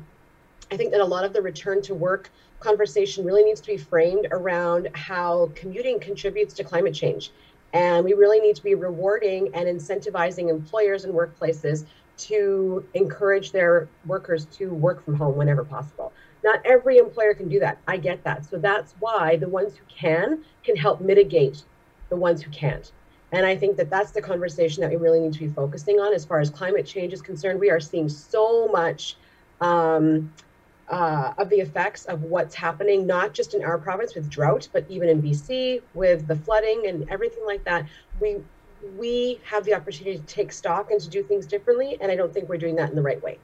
[0.71, 3.77] i think that a lot of the return to work conversation really needs to be
[3.77, 7.31] framed around how commuting contributes to climate change.
[7.73, 11.85] And we really need to be rewarding and incentivizing employers and workplaces
[12.19, 16.13] to encourage their workers to work from home whenever possible.
[16.43, 17.79] Not every employer can do that.
[17.87, 18.45] I get that.
[18.45, 21.63] So that's why the ones who can can help mitigate
[22.09, 22.91] the ones who can't.
[23.33, 26.15] And I think that that's the conversation that we really need to be focusing on
[26.15, 27.61] as far as climate change is concerned.
[27.61, 29.17] We are seeing so much
[29.61, 30.33] um,
[30.91, 34.85] uh, of the effects of what's happening, not just in our province with drought, but
[34.89, 37.87] even in BC with the flooding and everything like that.
[38.21, 38.39] We
[38.97, 42.33] we have the opportunity to take stock and to do things differently, and I don't
[42.33, 43.39] think we're doing that in the right way.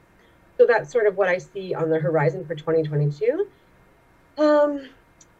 [0.57, 3.47] So that's sort of what I see on the horizon for 2022.
[4.37, 4.89] Um,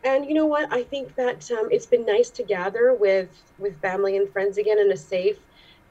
[0.03, 0.71] and you know what?
[0.71, 4.79] I think that um, it's been nice to gather with with family and friends again
[4.79, 5.39] in a safe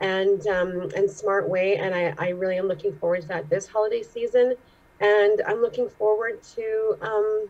[0.00, 1.76] and um, and smart way.
[1.76, 4.54] And I, I really am looking forward to that this holiday season
[5.00, 7.48] and I'm looking forward to um,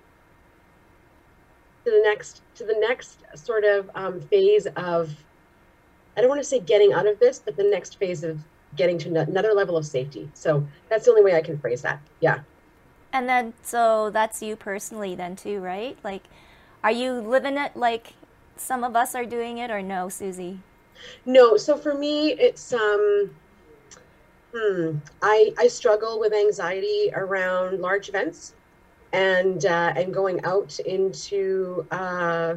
[1.85, 5.15] to the next to the next sort of um, phase of
[6.17, 8.39] I don't want to say getting out of this, but the next phase of
[8.77, 10.29] getting to another level of safety.
[10.35, 12.01] So that's the only way I can phrase that.
[12.21, 12.41] Yeah.
[13.13, 15.97] And then, so that's you personally, then too, right?
[16.03, 16.25] Like,
[16.83, 18.15] are you living it like
[18.57, 20.61] some of us are doing it or no, Susie?
[21.25, 23.31] No, so for me, it's um,
[24.55, 28.55] hmm, I I struggle with anxiety around large events,
[29.13, 32.57] and uh, and going out into uh,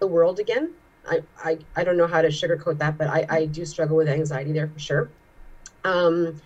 [0.00, 0.74] the world again.
[1.06, 4.08] I, I I don't know how to sugarcoat that, but I I do struggle with
[4.08, 5.14] anxiety there for sure.
[5.84, 6.40] Um,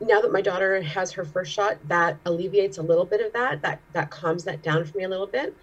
[0.00, 3.62] now that my daughter has her first shot, that alleviates a little bit of that.
[3.62, 5.56] That that calms that down for me a little bit.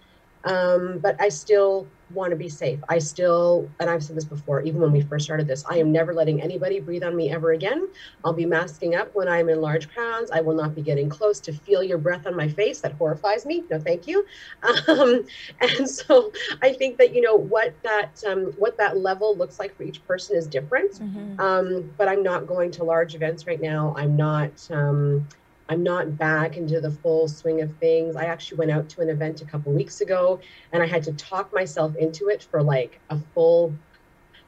[0.44, 2.80] Um, but I still want to be safe.
[2.88, 5.92] I still, and I've said this before, even when we first started this, I am
[5.92, 7.88] never letting anybody breathe on me ever again.
[8.24, 10.30] I'll be masking up when I'm in large crowds.
[10.30, 12.80] I will not be getting close to feel your breath on my face.
[12.80, 13.64] That horrifies me.
[13.70, 14.26] No, thank you.
[14.88, 15.26] Um,
[15.60, 19.76] and so I think that you know what that um, what that level looks like
[19.76, 20.92] for each person is different.
[20.92, 21.40] Mm-hmm.
[21.40, 23.94] Um, but I'm not going to large events right now.
[23.96, 24.68] I'm not.
[24.70, 25.26] Um,
[25.70, 28.16] I'm not back into the full swing of things.
[28.16, 30.40] I actually went out to an event a couple weeks ago
[30.72, 33.72] and I had to talk myself into it for like a full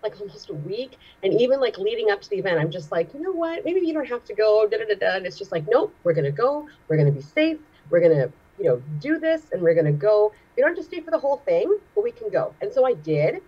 [0.03, 0.99] like almost a week.
[1.23, 3.65] And even like leading up to the event, I'm just like, you know what?
[3.65, 4.67] Maybe you don't have to go.
[4.69, 5.17] Da, da, da, da.
[5.17, 6.67] And it's just like, nope, we're gonna go.
[6.89, 7.59] We're gonna be safe.
[7.89, 10.33] We're gonna, you know, do this and we're gonna go.
[10.57, 12.53] We don't have to stay for the whole thing, but we can go.
[12.61, 13.43] And so I did.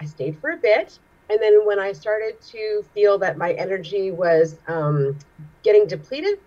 [0.00, 0.98] I stayed for a bit.
[1.28, 5.18] And then when I started to feel that my energy was um,
[5.62, 6.38] getting depleted,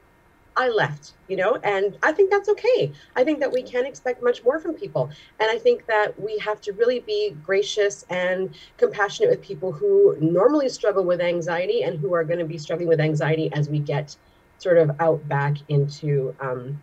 [0.55, 2.91] I left, you know, and I think that's okay.
[3.15, 5.09] I think that we can expect much more from people.
[5.39, 10.15] And I think that we have to really be gracious and compassionate with people who
[10.19, 13.79] normally struggle with anxiety and who are going to be struggling with anxiety as we
[13.79, 14.15] get
[14.59, 16.81] sort of out back into um,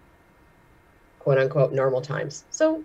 [1.20, 2.44] quote unquote normal times.
[2.50, 2.84] So,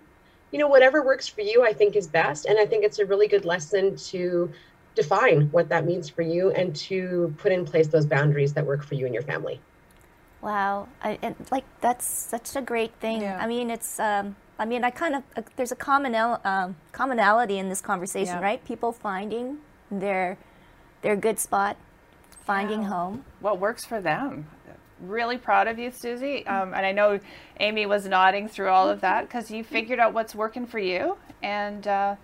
[0.51, 2.45] you know, whatever works for you, I think is best.
[2.45, 4.51] And I think it's a really good lesson to
[4.93, 8.83] define what that means for you and to put in place those boundaries that work
[8.83, 9.59] for you and your family.
[10.45, 13.21] Wow, I, and like that's such a great thing.
[13.21, 13.39] Yeah.
[13.43, 13.99] I mean, it's.
[13.99, 18.35] Um, I mean, I kind of uh, there's a commonal um, commonality in this conversation,
[18.35, 18.43] Yeah.
[18.43, 18.63] right?
[18.63, 19.57] People finding
[19.89, 20.37] their
[21.01, 21.77] their good spot,
[22.45, 22.89] finding Yeah.
[22.89, 23.25] home.
[23.39, 24.47] what works for them.
[25.01, 26.45] Really proud of you, Susie.
[26.45, 27.19] Um, and I know
[27.59, 31.17] Amy was nodding through all of that because you figured out what's working for you,
[31.41, 32.15] and uh,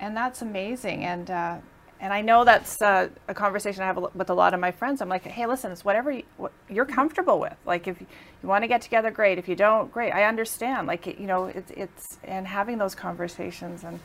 [0.00, 1.04] and that's amazing.
[1.04, 1.56] And uh,
[2.00, 5.00] and I know that's uh, a conversation I have with a lot of my friends.
[5.00, 7.56] I'm like, hey, listen, it's whatever you, what you're comfortable with.
[7.66, 8.06] Like if you
[8.42, 9.38] want to get together, great.
[9.38, 10.12] If you don't, great.
[10.12, 10.86] I understand.
[10.86, 14.00] Like you know, it's it's and having those conversations and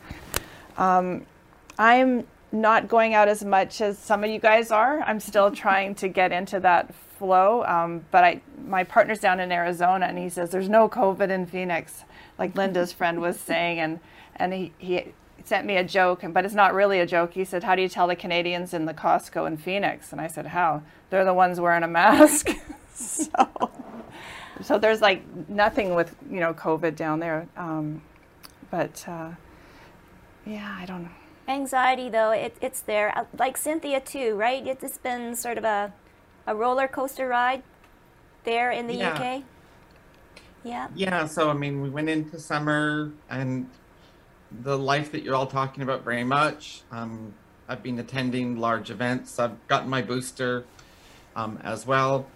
[0.76, 1.26] um,
[1.78, 5.00] I'm not going out as much as some of you guys are.
[5.02, 7.64] I'm still trying to get into that flow.
[7.64, 11.46] Um, but I, my partner's down in Arizona, and he says there's no COVID in
[11.46, 12.04] Phoenix,
[12.38, 14.00] like Linda's friend was saying, and
[14.36, 15.12] and he he
[15.44, 17.34] sent me a joke, but it's not really a joke.
[17.34, 20.26] He said, "How do you tell the Canadians in the Costco in Phoenix?" And I
[20.26, 20.82] said, "How?
[21.10, 22.50] They're the ones wearing a mask."
[22.94, 23.70] so,
[24.62, 27.48] so there's like nothing with you know COVID down there.
[27.56, 28.02] Um,
[28.70, 29.30] but uh,
[30.46, 31.10] yeah, I don't know.
[31.46, 33.16] Anxiety, though, it, it's there.
[33.16, 34.66] Uh, Like Cynthia too, right?
[34.66, 35.92] It, it's been sort of a
[36.46, 37.62] a roller coaster ride
[38.44, 39.12] there in the Yeah.
[39.12, 39.42] UK.
[40.64, 40.88] Yeah.
[40.94, 43.68] Yeah, so I mean, we went into summer and
[44.62, 46.84] the life that you're all talking about very much.
[46.90, 47.34] Um,
[47.68, 49.38] I've been attending large events.
[49.38, 50.66] I've gotten my booster
[51.34, 52.32] um, as well.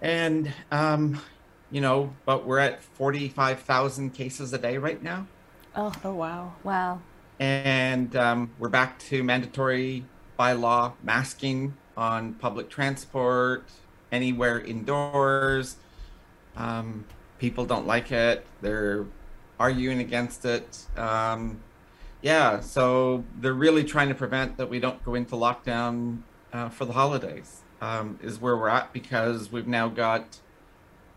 [0.00, 1.20] And, um,
[1.70, 5.28] you know, but we're at 45,000 cases a day right now.
[5.76, 6.54] Oh, Oh wow.
[6.62, 7.00] wow.
[7.38, 13.68] And um, we're back to mandatory by law masking on public transport,
[14.10, 15.76] anywhere indoors.
[16.56, 17.06] Um,
[17.38, 18.46] people don't like it.
[18.60, 19.06] They're
[19.58, 20.86] arguing against it.
[20.96, 21.60] Um,
[22.22, 26.84] yeah, so they're really trying to prevent that we don't go into lockdown uh, for
[26.84, 30.40] the holidays, um, is where we're at because we've now got.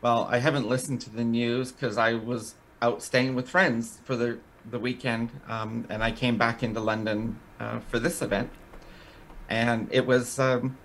[0.02, 4.16] Well, I haven't listened to the news because I was out staying with friends for
[4.16, 8.52] the the weekend, um, and I came back into London uh, for this event,
[9.50, 10.78] and it was, um,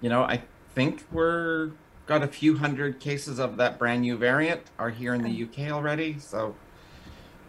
[0.00, 0.42] you know, I
[0.74, 1.70] think we're
[2.10, 5.70] got a few hundred cases of that brand new variant are here in the UK
[5.70, 6.18] already.
[6.18, 6.56] So,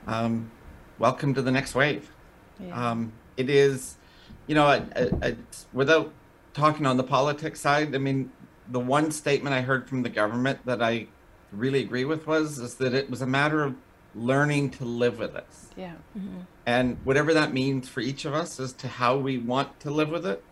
[0.05, 0.51] um,
[0.99, 2.11] welcome to the next wave.
[2.59, 2.91] Yeah.
[2.91, 3.97] Um, it is,
[4.45, 5.35] you know, I, I, I,
[5.73, 6.13] without
[6.53, 8.31] talking on the politics side, I mean,
[8.69, 11.07] the one statement I heard from the government that I
[11.51, 13.73] really agree with was is that it was a matter of
[14.13, 15.47] learning to live with it.
[16.13, 16.43] yeah.
[16.67, 20.09] And whatever that means for each of us as to how we want to live
[20.09, 20.43] with it.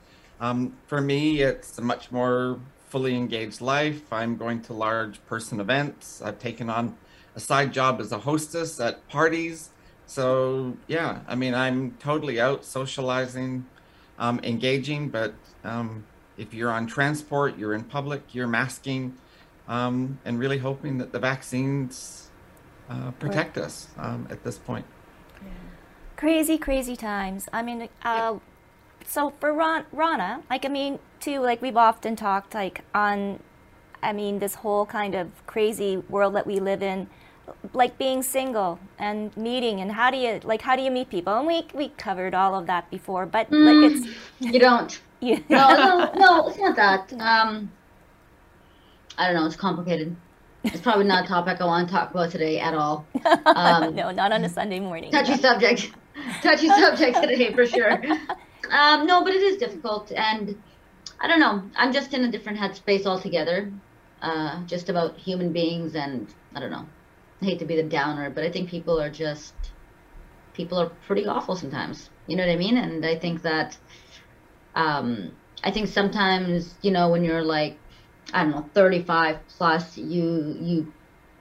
[0.41, 4.11] Um, for me, it's a much more fully engaged life.
[4.11, 6.21] I'm going to large person events.
[6.21, 6.97] I've taken on
[7.35, 9.69] a side job as a hostess at parties.
[10.05, 13.65] So, yeah, I mean, I'm totally out socializing,
[14.17, 16.03] um, engaging, but um,
[16.37, 19.15] if you're on transport, you're in public, you're masking,
[19.67, 22.29] um, and really hoping that the vaccines
[22.89, 24.85] uh, protect us um, at this point.
[26.15, 27.47] crazy, crazy times.
[27.53, 28.39] I mean, uh,
[29.05, 33.39] so for Ron, Rana, like I mean, too, like we've often talked, like on,
[34.01, 37.07] I mean, this whole kind of crazy world that we live in,
[37.73, 41.33] like being single and meeting, and how do you like how do you meet people?
[41.35, 44.07] And we we covered all of that before, but Mm, like it's
[44.39, 45.01] You don't.
[45.19, 45.39] yeah.
[45.49, 47.11] No, no, no, it's not that.
[47.13, 47.71] Um,
[49.17, 49.45] I don't know.
[49.47, 50.15] It's complicated.
[50.63, 53.05] It's probably not a topic I want to talk about today at all.
[53.45, 55.11] Um, no, not on a Sunday morning.
[55.11, 55.91] touchy subject
[56.43, 57.93] touchy subject today for sure
[58.71, 60.61] um, no but it is difficult and
[61.19, 63.71] i don't know i'm just in a different headspace altogether
[64.21, 66.85] uh, just about human beings and i don't know
[67.41, 69.53] i hate to be the downer but i think people are just
[70.53, 73.77] people are pretty awful sometimes you know what i mean and i think that
[74.75, 75.31] um,
[75.63, 77.77] i think sometimes you know when you're like
[78.33, 80.93] i don't know 35 plus you you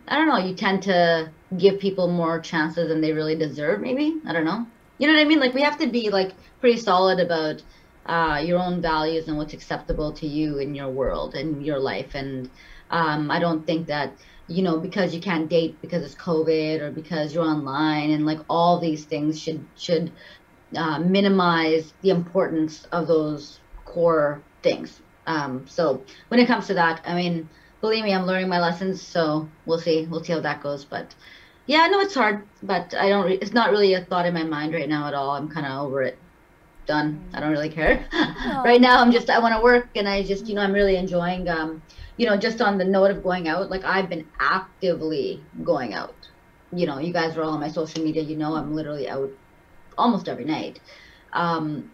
[0.08, 4.16] I don't know, you tend to give people more chances than they really deserve, maybe.
[4.26, 4.66] I don't know.
[4.98, 5.38] You know what I mean?
[5.38, 7.62] Like we have to be like pretty solid about
[8.08, 12.14] uh, your own values and what's acceptable to you in your world and your life.
[12.14, 12.50] And
[12.90, 14.12] um, I don't think that
[14.46, 18.40] you know because you can't date because it's COVID or because you're online and like
[18.48, 20.10] all these things should should
[20.74, 25.00] uh, minimize the importance of those core things.
[25.26, 27.48] Um, so when it comes to that, I mean
[27.80, 30.06] believe me, I'm learning my lessons, so we'll see.
[30.06, 30.84] We'll see how that goes.
[30.84, 31.14] But
[31.66, 33.26] yeah, no, it's hard, but I don't.
[33.26, 35.30] Re- it's not really a thought in my mind right now at all.
[35.30, 36.18] I'm kind of over it.
[36.88, 37.30] Done.
[37.34, 38.08] I don't really care.
[38.64, 39.28] right now, I'm just.
[39.28, 41.46] I want to work, and I just, you know, I'm really enjoying.
[41.46, 41.82] Um,
[42.16, 46.16] you know, just on the note of going out, like I've been actively going out.
[46.72, 48.22] You know, you guys are all on my social media.
[48.22, 49.30] You know, I'm literally out
[49.98, 50.80] almost every night.
[51.34, 51.90] Um,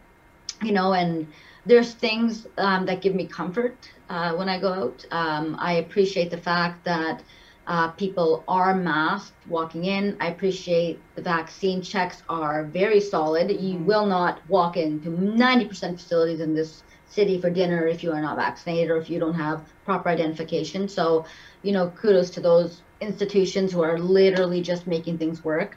[0.62, 1.26] you know, and
[1.66, 5.04] there's things um, that give me comfort uh, when I go out.
[5.10, 7.20] Um, I appreciate the fact that
[7.66, 10.16] uh, people are masked walking in.
[10.20, 13.50] I appreciate the vaccine checks are very solid.
[13.50, 18.20] You will not walk into 90% facilities in this city for dinner if you are
[18.20, 20.88] not vaccinated or if you don't have proper identification.
[20.88, 21.26] So,
[21.62, 25.76] you know, kudos to those institutions who are literally just making things work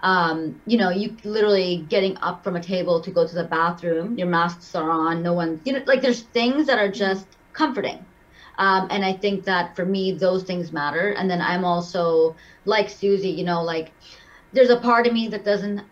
[0.00, 4.18] um, you know, you literally getting up from a table to go to the bathroom,
[4.18, 8.04] your masks are on, no one, you know, like there's things that are just comforting.
[8.58, 11.10] Um, and I think that for me, those things matter.
[11.10, 13.92] And then I'm also like Susie, you know, like
[14.52, 15.82] there's a part of me that doesn't,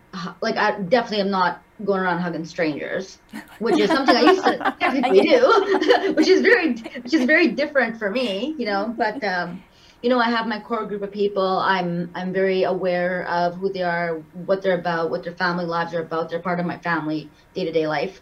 [0.41, 3.19] like, I definitely am not going around hugging strangers,
[3.59, 7.99] which is something I used to technically do, which is very, which is very different
[7.99, 9.63] for me, you know, but, um,
[10.05, 11.43] you know, I have my core group of people.
[11.43, 15.95] I'm I'm very aware of who they are, what they're about, what their family lives
[15.95, 16.29] are about.
[16.29, 18.21] They're part of my family day to day life.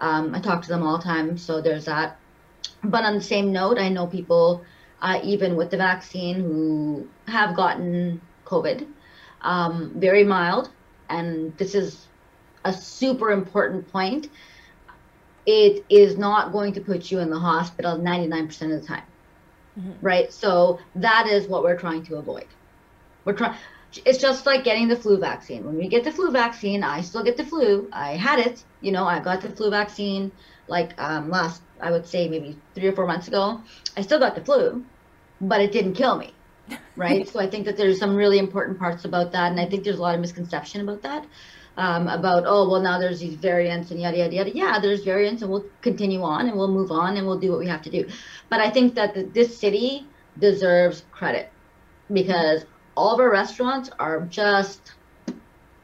[0.00, 2.18] Um, I talk to them all the time, so there's that.
[2.82, 4.64] But on the same note, I know people,
[5.02, 8.86] uh, even with the vaccine, who have gotten COVID,
[9.42, 10.70] um, very mild,
[11.08, 12.06] and this is
[12.64, 14.28] a super important point.
[15.46, 19.02] It is not going to put you in the hospital 99% of the time
[20.00, 20.32] right?
[20.32, 22.46] So that is what we're trying to avoid.
[23.24, 23.56] We're trying.
[24.04, 25.64] It's just like getting the flu vaccine.
[25.64, 27.88] When we get the flu vaccine, I still get the flu.
[27.92, 28.64] I had it.
[28.80, 30.30] You know, I got the flu vaccine
[30.68, 33.60] like um, last, I would say maybe three or four months ago.
[33.96, 34.84] I still got the flu,
[35.40, 36.32] but it didn't kill me,
[36.96, 37.28] right?
[37.28, 39.98] so I think that there's some really important parts about that, and I think there's
[39.98, 41.26] a lot of misconception about that.
[41.76, 45.40] Um, about oh well now there's these variants and yada yada yada yeah there's variants
[45.40, 47.90] and we'll continue on and we'll move on and we'll do what we have to
[47.90, 48.06] do
[48.50, 50.04] but i think that the, this city
[50.40, 51.50] deserves credit
[52.12, 52.66] because
[52.96, 54.92] all of our restaurants are just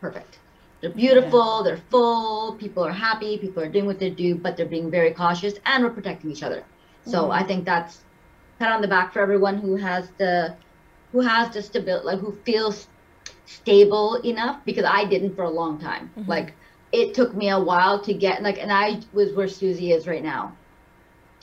[0.00, 0.40] perfect
[0.88, 4.66] they're beautiful they're full people are happy people are doing what they do but they're
[4.66, 6.64] being very cautious and we're protecting each other
[7.04, 8.02] so i think that's
[8.58, 10.54] pat on the back for everyone who has the
[11.12, 12.88] who has the stability like who feels
[13.46, 16.10] stable enough because I didn't for a long time.
[16.18, 16.30] Mm-hmm.
[16.30, 16.54] Like
[16.92, 20.22] it took me a while to get like, and I was where Susie is right
[20.22, 20.56] now.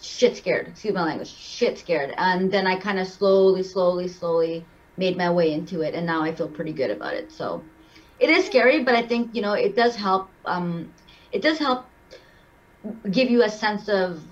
[0.01, 0.67] Shit scared.
[0.67, 1.33] Excuse my language.
[1.33, 2.13] Shit scared.
[2.17, 4.65] And then I kind of slowly, slowly, slowly
[4.97, 7.31] made my way into it, and now I feel pretty good about it.
[7.31, 7.63] So
[8.23, 10.31] it is scary, but I think you know it does help.
[10.45, 10.93] Um,
[11.31, 11.87] it does help
[13.11, 14.23] give you a sense of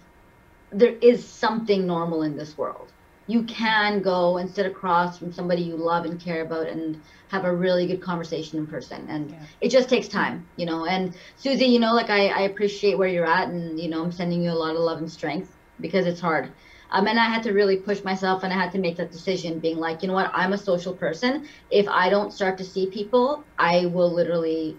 [0.71, 2.93] there is something normal in this world
[3.27, 7.45] you can go and sit across from somebody you love and care about and have
[7.45, 9.45] a really good conversation in person and Yeah.
[9.61, 13.09] it just takes time you know and susie you know like I, I appreciate where
[13.09, 16.05] you're at and you know i'm sending you a lot of love and strength because
[16.05, 16.53] it's hard
[16.91, 19.59] um, and i had to really push myself and i had to make that decision
[19.59, 22.87] being like you know what i'm a social person if i don't start to see
[22.87, 24.77] people i will literally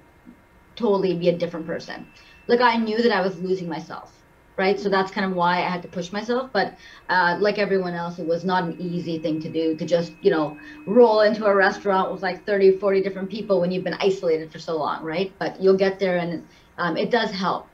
[0.76, 2.06] totally be a different person
[2.46, 4.22] like i knew that i was losing myself
[4.56, 4.78] right?
[4.78, 6.50] So that's kind of why I had to push myself.
[6.52, 6.76] But
[7.08, 10.30] uh, like everyone else, it was not an easy thing to do to just, you
[10.30, 14.52] know, roll into a restaurant with like 30, 40 different people when you've been isolated
[14.52, 15.32] for so long, right?
[15.38, 16.46] But you'll get there and
[16.78, 17.68] um, it does help.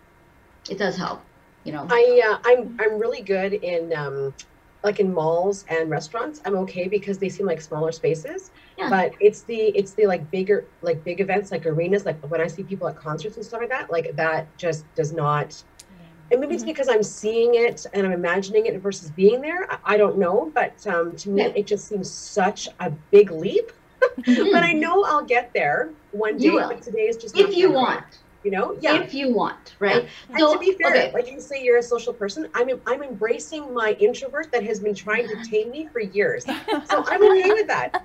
[0.71, 1.23] It does help,
[1.69, 1.87] you know.
[1.91, 4.35] I uh, I'm I'm really good in um,
[4.83, 6.41] like in malls and restaurants.
[6.47, 8.51] I'm okay because they seem like smaller spaces.
[8.79, 8.89] Yeah.
[8.89, 12.47] But it's the it's the like bigger like big events like arenas like when I
[12.47, 15.63] see people at concerts and stuff like that like that just does not.
[16.31, 16.71] And maybe it's Mm-hmm.
[16.73, 19.67] because I'm seeing it and I'm imagining it versus being there.
[19.83, 21.53] I, don't know, but um, to me Yeah.
[21.57, 23.73] it just seems such a big leap.
[24.27, 26.51] but I know I'll get there one day.
[26.51, 28.05] But today is just if you want,
[28.45, 29.01] you know, yeah.
[29.03, 30.09] if you want, right?
[30.31, 31.13] And So, to be fair, okay.
[31.13, 32.49] like you say, you're a social person.
[32.55, 36.45] I'm I'm embracing my introvert that has been trying to tame me for years.
[36.45, 38.05] So I'm okay with that.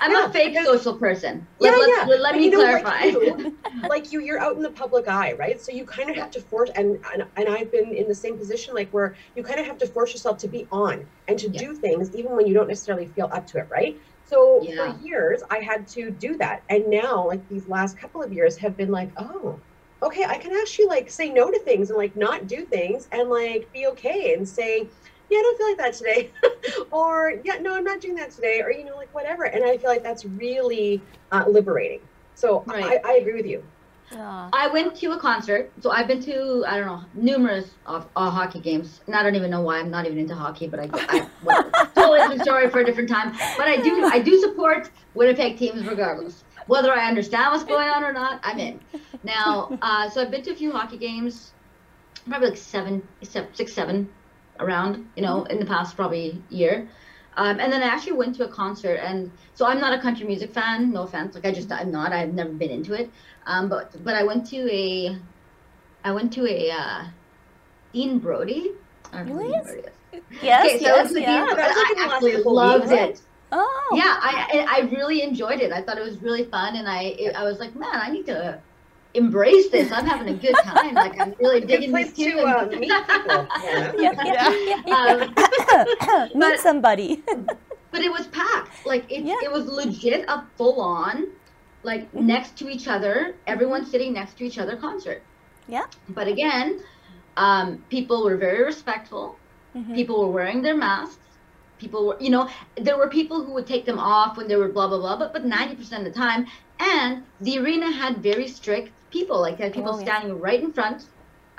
[0.00, 1.46] I'm Yeah, a fake because- social person.
[1.60, 2.04] Yeah, Let, yeah.
[2.06, 3.06] let, let me you know, clarify.
[3.06, 3.56] Like you,
[3.88, 5.60] like you, you're out in the public eye, right?
[5.60, 8.38] So you kind of have to force, and, and and I've been in the same
[8.38, 11.48] position, like where you kind of have to force yourself to be on and to
[11.50, 11.58] Yeah.
[11.58, 14.00] do things even when you don't necessarily feel up to it, right?
[14.32, 14.76] So Yeah.
[14.76, 18.56] for years, I had to do that, and now, like these last couple of years,
[18.58, 19.62] have been like, oh,
[20.02, 23.28] okay, I can actually like say no to things and like not do things and
[23.30, 24.90] like be okay and say,
[25.28, 26.32] yeah, I don't feel like that today,
[26.92, 29.44] or yeah, no, I'm not doing that today, or you know, like whatever.
[29.44, 32.08] And I feel like that's really uh, liberating.
[32.34, 32.84] So Right.
[32.84, 33.68] I, I agree with you.
[34.14, 34.50] Aw.
[34.52, 35.72] I went to a concert.
[35.80, 39.34] So I've been to I don't know numerous of uh, hockey games, and I don't
[39.34, 40.66] even know why I'm not even into hockey.
[40.68, 41.70] But I, I whatever.
[41.94, 43.32] totally different story for a different time.
[43.56, 48.04] But I do I do support Winnipeg teams regardless, whether I understand what's going on
[48.04, 48.40] or not.
[48.44, 48.80] I'm in.
[49.22, 51.52] Now, uh, so I've been to a few hockey games,
[52.28, 54.08] probably like seven, se- six, seven,
[54.58, 55.06] around.
[55.16, 56.88] You know, in the past probably year.
[57.36, 60.26] Um, and then I actually went to a concert, and so I'm not a country
[60.26, 60.92] music fan.
[60.92, 62.12] No offense, like I just I'm not.
[62.12, 63.10] I've never been into it.
[63.46, 65.16] Um, but but I went to a,
[66.04, 67.04] I went to a uh,
[67.92, 68.72] Dean Brody.
[69.12, 69.64] I don't know who Dean Yes.
[69.64, 69.88] Brody.
[70.42, 71.36] Yes, Okay, so yes, it's the yeah.
[71.38, 71.62] Dean Brody.
[71.62, 73.20] That's like in I actually loved weeks.
[73.20, 73.22] it.
[73.52, 73.88] Oh.
[73.94, 75.72] Yeah, I I I really enjoyed it.
[75.72, 78.26] I thought it was really fun, and I it, I was like, man, I need
[78.26, 78.60] to
[79.14, 79.90] embrace this.
[79.92, 80.94] I'm having a good time.
[80.94, 83.46] Like I'm really digging this these to uh, meet people.
[83.62, 83.92] Yeah.
[83.98, 87.22] Yeah, yeah, yeah, Um, Meet But- somebody.
[87.90, 88.86] but it was packed.
[88.86, 89.36] Like it, Yeah.
[89.42, 91.28] it was legit a full on,
[91.82, 92.26] like Mm-hmm.
[92.26, 95.22] next to each other, everyone sitting next to each other concert.
[95.68, 95.84] Yeah.
[96.08, 96.80] But again,
[97.36, 99.36] um, people were very respectful.
[99.76, 99.94] Mhm.
[99.94, 101.18] People were wearing their masks.
[101.78, 104.68] People were, you know, there were people who would take them off when they were
[104.68, 105.16] blah blah blah.
[105.18, 106.46] But but ninety percent of the time,
[106.78, 109.40] and the arena had very strict people.
[109.40, 110.04] Like they had people Oh, yeah.
[110.06, 111.04] standing right in front.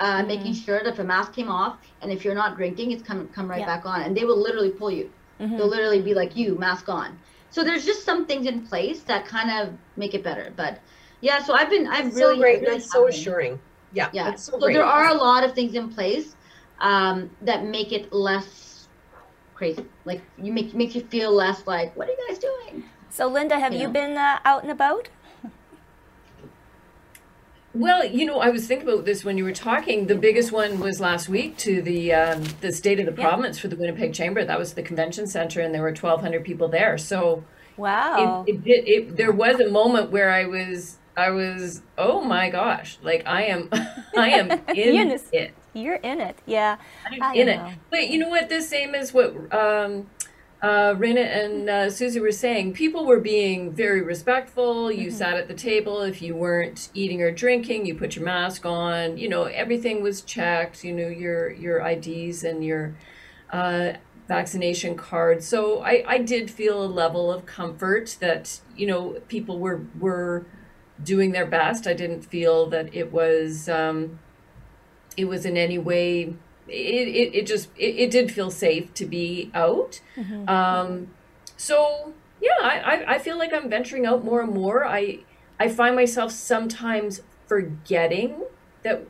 [0.00, 0.26] Uh, Mhm.
[0.26, 3.28] Making sure that if a mask came off, and if you're not drinking, it's come
[3.36, 3.66] come right Yeah.
[3.74, 5.06] back on, and they will literally pull you.
[5.40, 5.56] Mhm.
[5.56, 7.16] They'll literally be like, "You mask on."
[7.50, 10.52] So there's just some things in place that kind of make it better.
[10.56, 10.80] But
[11.20, 12.60] yeah, so I've been, I've That's really, so great.
[12.60, 13.60] really That's so assuring.
[13.92, 14.34] Yeah, Yeah.
[14.34, 16.34] so, So, there are a lot of things in place
[16.80, 18.88] um, that make it less
[19.54, 19.84] crazy.
[20.04, 23.56] Like you make makes you feel less like, "What are you guys doing?" So, Linda,
[23.60, 23.98] have you Yeah.
[24.00, 25.08] been uh, out and about?
[27.74, 30.06] Well, you know, I was thinking about this when you were talking.
[30.06, 33.28] The biggest one was last week to the um, the state of the Yeah.
[33.28, 34.44] province for the Winnipeg Chamber.
[34.44, 36.96] That was the convention center, and there were twelve hundred people there.
[36.98, 37.42] So
[37.76, 38.44] Wow.
[38.46, 38.88] it, it did.
[38.88, 43.46] It, there was a moment where I was, I was, oh my gosh, like I
[43.46, 43.68] am,
[44.16, 45.24] I am in Yes.
[45.32, 45.52] it.
[45.72, 46.38] You're in it.
[46.46, 46.76] Yeah.
[47.20, 47.60] I'm in it.
[47.90, 48.48] But you know what?
[48.48, 50.08] The same as what um,
[50.64, 52.72] uh, Rena and uh, Susie were saying.
[52.72, 54.90] People were being very respectful.
[54.90, 55.16] You Mm-hmm.
[55.16, 56.00] sat at the table.
[56.00, 59.18] If you weren't eating or drinking, you put your mask on.
[59.18, 60.82] You know, everything was checked.
[60.82, 62.96] You know, your your IDs and your
[63.52, 63.92] uh,
[64.26, 65.42] vaccination card.
[65.44, 70.46] So I, I did feel a level of comfort that you know people were were
[71.02, 71.86] doing their best.
[71.86, 73.68] I didn't feel that it was.
[73.68, 74.18] Um,
[75.16, 76.34] it was in any way
[76.68, 80.00] it, it, it just it, it did feel safe to be out.
[80.48, 81.08] Um,
[81.56, 84.84] so yeah I, I, I feel like i'm venturing out more and more.
[84.84, 85.20] I
[85.58, 88.44] i find myself sometimes forgetting
[88.82, 89.06] that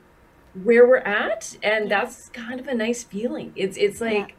[0.63, 3.53] where we're at and that's kind of a nice feeling.
[3.57, 4.37] It's it's like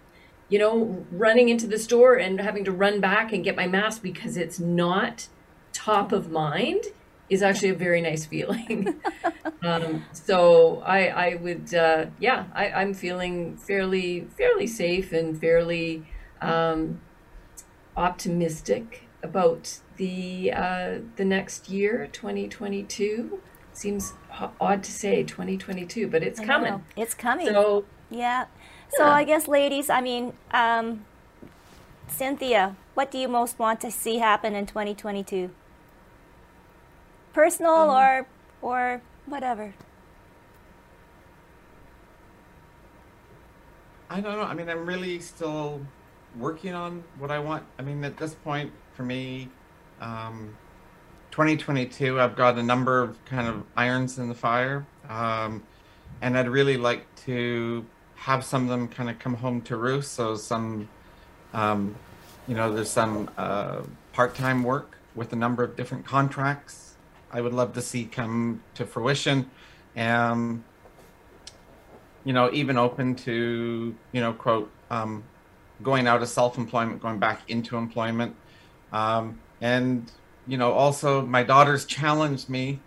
[0.50, 4.02] you know running into the store and having to run back and get my mask
[4.02, 5.28] because it's not
[5.74, 6.86] top of mind
[7.30, 9.02] is actually a very nice feeling
[9.66, 16.06] um, so I, I would, uh, yeah, I, I'm feeling fairly, fairly safe and fairly
[16.42, 17.02] um,
[17.98, 23.40] optimistic about the uh, the next year, 2022.
[23.74, 24.14] Seems
[24.62, 26.72] odd to say 2022, but it's I coming.
[26.72, 26.82] know.
[26.96, 27.48] It's coming.
[27.48, 28.46] So Yeah.
[28.96, 29.12] So Yeah.
[29.12, 31.06] I guess, ladies, I mean, um,
[32.08, 35.50] Cynthia, what do you most want to see happen in 2022?
[37.36, 38.26] Personal Um, or
[38.62, 39.74] or whatever.
[44.10, 44.44] I don't know.
[44.44, 45.82] I mean, I'm really still
[46.38, 47.66] working on what I want.
[47.78, 49.50] I mean, at this point, for me,
[50.00, 50.56] um,
[51.32, 54.86] 2022, I've got a number of kind of irons in the fire.
[55.10, 55.64] Um,
[56.22, 60.14] and I'd really like to have some of them kind of come home to roost.
[60.14, 60.88] So some,
[61.54, 61.96] um,
[62.48, 63.82] you know, there's some uh,
[64.14, 66.85] part-time work with a number of different contracts.
[67.32, 69.50] I would love to see come to fruition,
[69.96, 70.64] and
[72.24, 75.24] you know, even open to you know, quote, um,
[75.82, 78.36] going out of self-employment, going back into employment,
[78.92, 80.12] um, and
[80.48, 82.80] you know, also my daughter's challenged me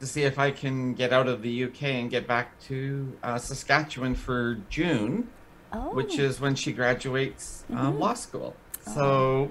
[0.00, 3.38] to see if I can get out of the UK and get back to uh,
[3.38, 5.28] Saskatchewan for June,
[5.72, 5.90] Oh.
[5.94, 7.98] which is when she graduates uh, Mhm.
[7.98, 8.54] law school.
[8.80, 9.50] So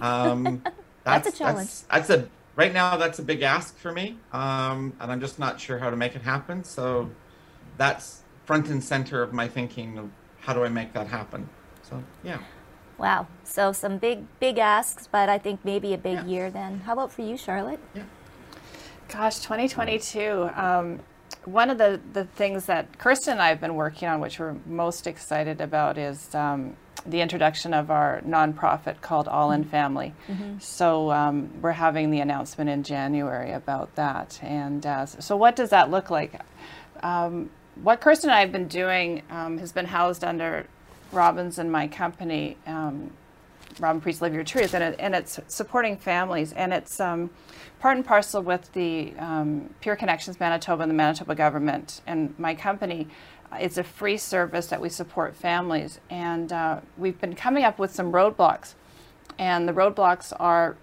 [0.00, 0.62] um,
[1.04, 1.56] That's a challenge.
[1.88, 2.96] That's, that's a right now.
[2.96, 6.14] That's a big ask for me, um, and I'm just not sure how to make
[6.16, 6.64] it happen.
[6.64, 7.10] So
[7.76, 11.48] that's front and center of my thinking of how do I make that happen.
[11.82, 12.38] So yeah.
[12.98, 13.26] Wow.
[13.44, 16.24] So some big, big asks, but I think maybe a big Yeah.
[16.26, 16.80] year then.
[16.80, 17.80] How about for you, Charlotte?
[17.94, 18.02] yeah
[19.08, 20.50] Gosh, 2022.
[20.54, 21.00] Um,
[21.44, 24.54] one of the, the things that Kirsten and I have been working on, which we're
[24.66, 26.76] most excited about, is um,
[27.06, 30.14] the introduction of our nonprofit called All in Family.
[30.60, 34.38] So um, we're having the announcement in January about that.
[34.42, 36.40] And uh, so, what does that look like?
[37.02, 37.50] Um,
[37.82, 40.66] what Kirsten and I have been doing um, has been housed under
[41.12, 42.56] Robin's and my company.
[42.66, 43.12] Um,
[43.78, 47.30] Robin Priest Live Your Truth, and, it, and it's supporting families, and it's um,
[47.78, 52.54] part and parcel with the um, Peer Connections Manitoba and the Manitoba government and my
[52.54, 53.08] company.
[53.58, 57.92] It's a free service that we support families, and uh, we've been coming up with
[57.92, 58.74] some roadblocks,
[59.38, 60.76] and the roadblocks are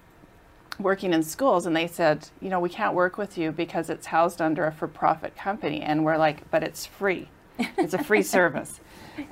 [0.80, 1.65] working in schools.
[1.65, 4.72] And they said you know we can't work with you because it's housed under a
[4.72, 5.82] for-profit company.
[5.82, 7.30] And we're like but it's free.
[7.57, 8.80] It's a free service.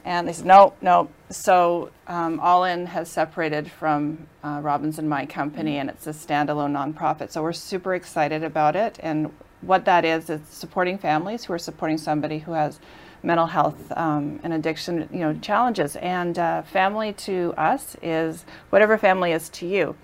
[0.03, 5.09] And they said no no so um, all in has separated from uh, robin's and
[5.09, 7.31] my company and it's a standalone nonprofit.
[7.31, 8.99] So we're super excited about it.
[9.01, 9.31] And
[9.61, 12.79] what that is is supporting families who are supporting somebody who has
[13.25, 18.97] mental health um, and addiction you know challenges and uh, family to us is whatever
[18.97, 19.95] family is to you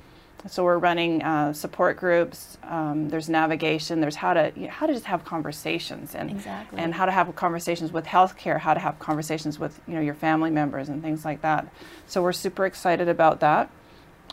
[0.47, 2.57] so we're running uh, support groups.
[2.63, 4.01] Um, there's navigation.
[4.01, 6.79] There's how to you know, how to just have conversations and Exactly.
[6.79, 8.59] and how to have conversations with healthcare.
[8.59, 11.71] How to have conversations with you know your family members and things like that.
[12.07, 13.69] So we're super excited about that,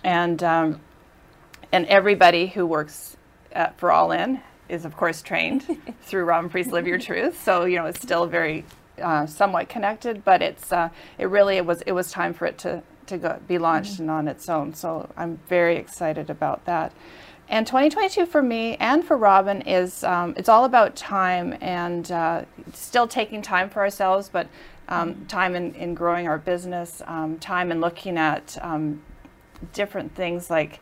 [0.02, 0.80] and um,
[1.72, 3.16] and everybody who works
[3.52, 5.66] at, for All In is of course trained
[6.02, 7.42] through Robin Priest Live Your Truth.
[7.42, 8.64] So you know it's still very
[9.00, 12.58] uh, somewhat connected, but it's uh, it really it was it was time for it
[12.58, 14.74] to to go, be launched and on its own.
[14.74, 16.92] So I'm very excited about that.
[17.50, 22.44] And 2022 for me and for Robin is um, it's all about time and uh,
[22.74, 24.48] still taking time for ourselves, but
[24.88, 29.02] um, time in, in growing our business, um, time in looking at um,
[29.72, 30.80] different things like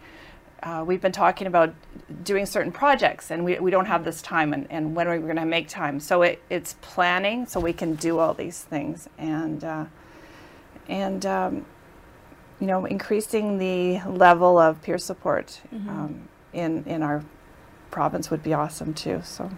[0.67, 1.73] uh, we've been talking about
[2.25, 5.23] doing certain projects and we, we don't have this time and, and when are we
[5.23, 9.09] going to make time so it, it's planning so we can do all these things
[9.17, 9.85] and uh,
[10.89, 11.65] and um,
[12.61, 17.23] you know increasing the level of peer support um, in in our
[17.93, 19.49] province would be awesome too so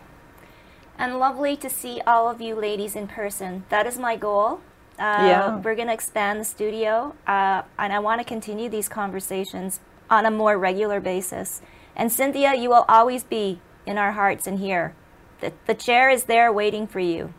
[0.98, 3.64] And lovely to see all of you ladies in person.
[3.68, 4.60] That is my goal.
[4.98, 5.56] Uh, Yeah.
[5.62, 9.78] We're going to expand the studio, uh, and I want to continue these conversations
[10.10, 11.60] on a more regular basis.
[11.96, 14.94] And Cynthia, you will always be in our hearts and here.
[15.40, 17.32] The, the chair is there waiting for you.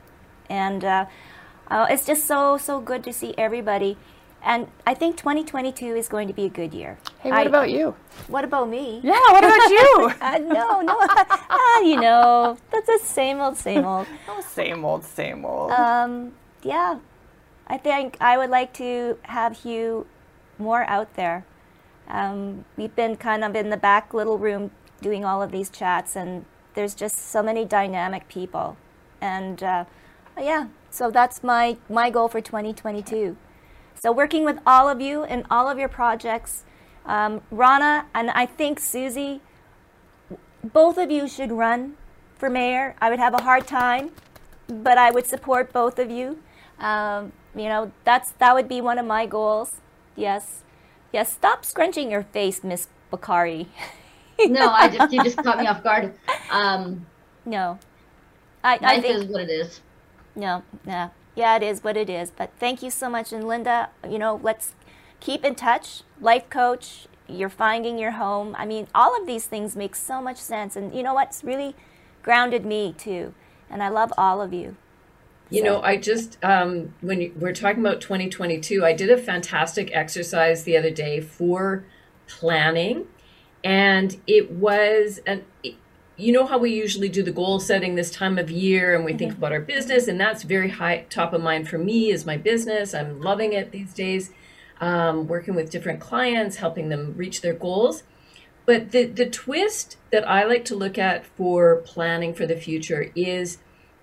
[0.49, 1.05] And uh,
[1.69, 3.97] uh, it's just so, so good to see everybody.
[4.41, 6.97] And I think 2022 is going to be a good year.
[7.19, 7.95] hey what I- about you
[8.27, 9.01] What about me?
[9.03, 10.95] yeah what about you Uh, no, no.
[10.97, 14.07] ah, you know, that's the same old, same old.
[14.29, 16.31] oh, same old same old Um,
[16.63, 16.99] yeah,
[17.67, 20.05] I think I would like to have Hue
[20.57, 21.43] more out there.
[22.09, 26.15] Um, we've been kind of in the back little room doing all of these chats,
[26.15, 28.77] and there's just so many dynamic people.
[29.21, 29.85] And uh,
[30.39, 33.37] yeah, so that's my, my goal for 2022.
[33.95, 36.63] So working with all of you in all of your projects,
[37.05, 39.41] um, Rana and I think Susie,
[40.63, 41.95] both of you should run
[42.35, 42.95] for mayor.
[43.01, 44.11] I would have a hard time,
[44.67, 46.39] but I would support both of you.
[46.79, 49.81] Um, you know, that's that would be one of my goals.
[50.15, 50.63] Yes,
[51.11, 51.33] yes.
[51.33, 53.67] Stop scrunching your face, Miss Bakari.
[54.45, 56.13] no, I just you just caught me off guard.
[56.49, 57.05] Um,
[57.45, 57.79] No,
[58.63, 59.81] I, I think is what it is.
[60.35, 61.11] no, no.
[61.35, 62.31] Yeah, it is what it is.
[62.31, 63.89] But thank you so much, and Linda.
[64.07, 64.75] You know, let's
[65.19, 66.03] keep in touch.
[66.19, 68.55] Life coach, you're finding your home.
[68.57, 71.75] I mean, all of these things make so much sense, and you know what's really
[72.23, 73.33] grounded me too.
[73.69, 74.75] And I love all of you.
[75.51, 79.89] You know, I just um, when you, we're talking about 2022, I did a fantastic
[79.93, 81.85] exercise the other day for
[82.27, 83.07] planning,
[83.63, 85.45] and it was an.
[86.17, 89.13] You know how we usually do the goal setting this time of year, and we
[89.13, 92.11] think about our business, and that's very high top of mind for me.
[92.11, 92.93] Is my business?
[92.93, 94.31] I'm loving it these days.
[94.81, 98.03] Um, working with different clients, helping them reach their goals.
[98.67, 103.11] But the the twist that I like to look at for planning for the future
[103.15, 103.57] is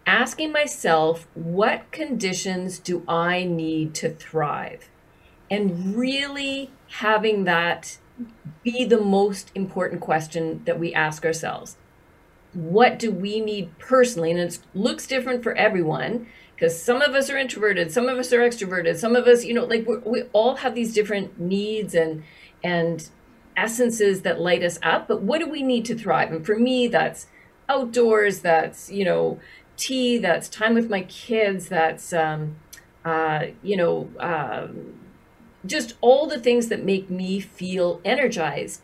[0.07, 4.89] asking myself what conditions do I need to thrive?
[5.51, 7.99] And really having that
[8.63, 11.77] be the most important question that we ask ourselves.
[12.53, 14.31] What do we need personally?
[14.31, 18.33] And it looks different for everyone because some of us are introverted, some of us
[18.33, 22.23] are extroverted, some of us, you know, like we all have these different needs and
[22.65, 23.11] and
[23.57, 25.07] essences that light us up.
[25.09, 26.33] But what do we need to thrive?
[26.33, 27.27] And for me, that's
[27.69, 29.41] outdoors, that's, you know,
[29.77, 32.57] tea, that's time with my kids, that's, um,
[33.05, 34.95] uh, you know, um,
[35.65, 38.83] just all the things that make me feel energized.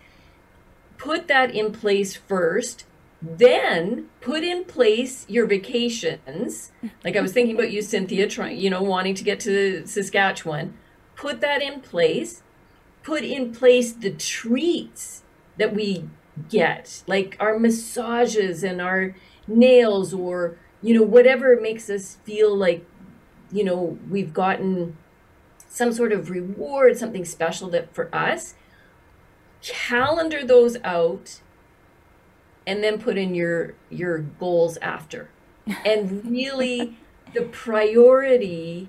[0.98, 2.84] Put that in place first.
[3.20, 6.72] Then put in place your vacations.
[7.04, 10.76] Like I was thinking about you, Cynthia, trying, you know, wanting to get to Saskatchewan.
[11.14, 12.42] Put that in place.
[13.04, 15.22] Put in place the treats
[15.56, 16.08] that we
[16.48, 19.14] get, like our massages and our
[19.46, 22.84] nails or you know, whatever makes us feel like,
[23.50, 24.96] you know, we've gotten
[25.68, 28.54] some sort of reward, something special that for us,
[29.62, 31.40] calendar those out
[32.66, 35.30] and then put in your your goals after.
[35.86, 36.98] And really
[37.34, 38.88] the priority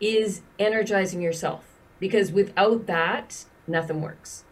[0.00, 1.64] is energizing yourself
[1.98, 4.44] because without that nothing works.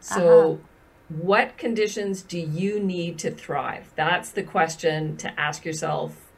[0.00, 0.67] So uh-huh
[1.08, 3.92] what conditions do you need to thrive?
[3.96, 6.30] That's the question to ask yourself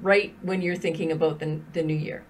[0.00, 2.24] right when you're thinking about the, the new year.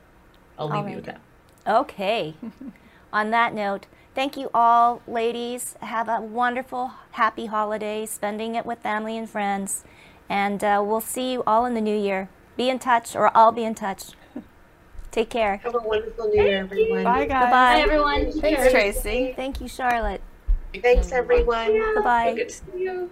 [0.59, 0.91] I'll leave right.
[0.91, 1.21] you with that.
[1.67, 2.35] Okay.
[3.13, 5.77] On that note, thank you all, ladies.
[5.81, 9.85] Have a wonderful, happy holiday, spending it with family and friends.
[10.31, 12.31] And uh, we'll see you all in the new year.
[12.57, 14.13] Be in touch, or I'll be in touch.
[15.11, 15.59] Take care.
[15.59, 17.05] Have a wonderful new year, everyone.
[17.05, 17.45] Bye, guys.
[17.45, 18.33] Bye, Bye everyone.
[18.33, 18.73] Thanks, Cheers.
[18.73, 19.35] Tracy.
[19.37, 20.23] Thank you, Charlotte.
[20.81, 21.79] Thanks, everyone.
[21.97, 22.35] Bye bye.
[22.35, 23.11] Good to see you.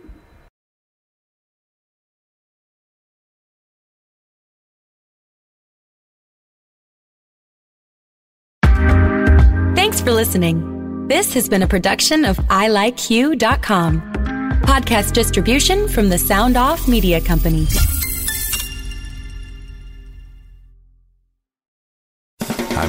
[9.74, 11.06] Thanks for listening.
[11.08, 14.00] This has been a production of ilikeyou.com.
[14.62, 17.66] Podcast distribution from the Sound Off Media Company.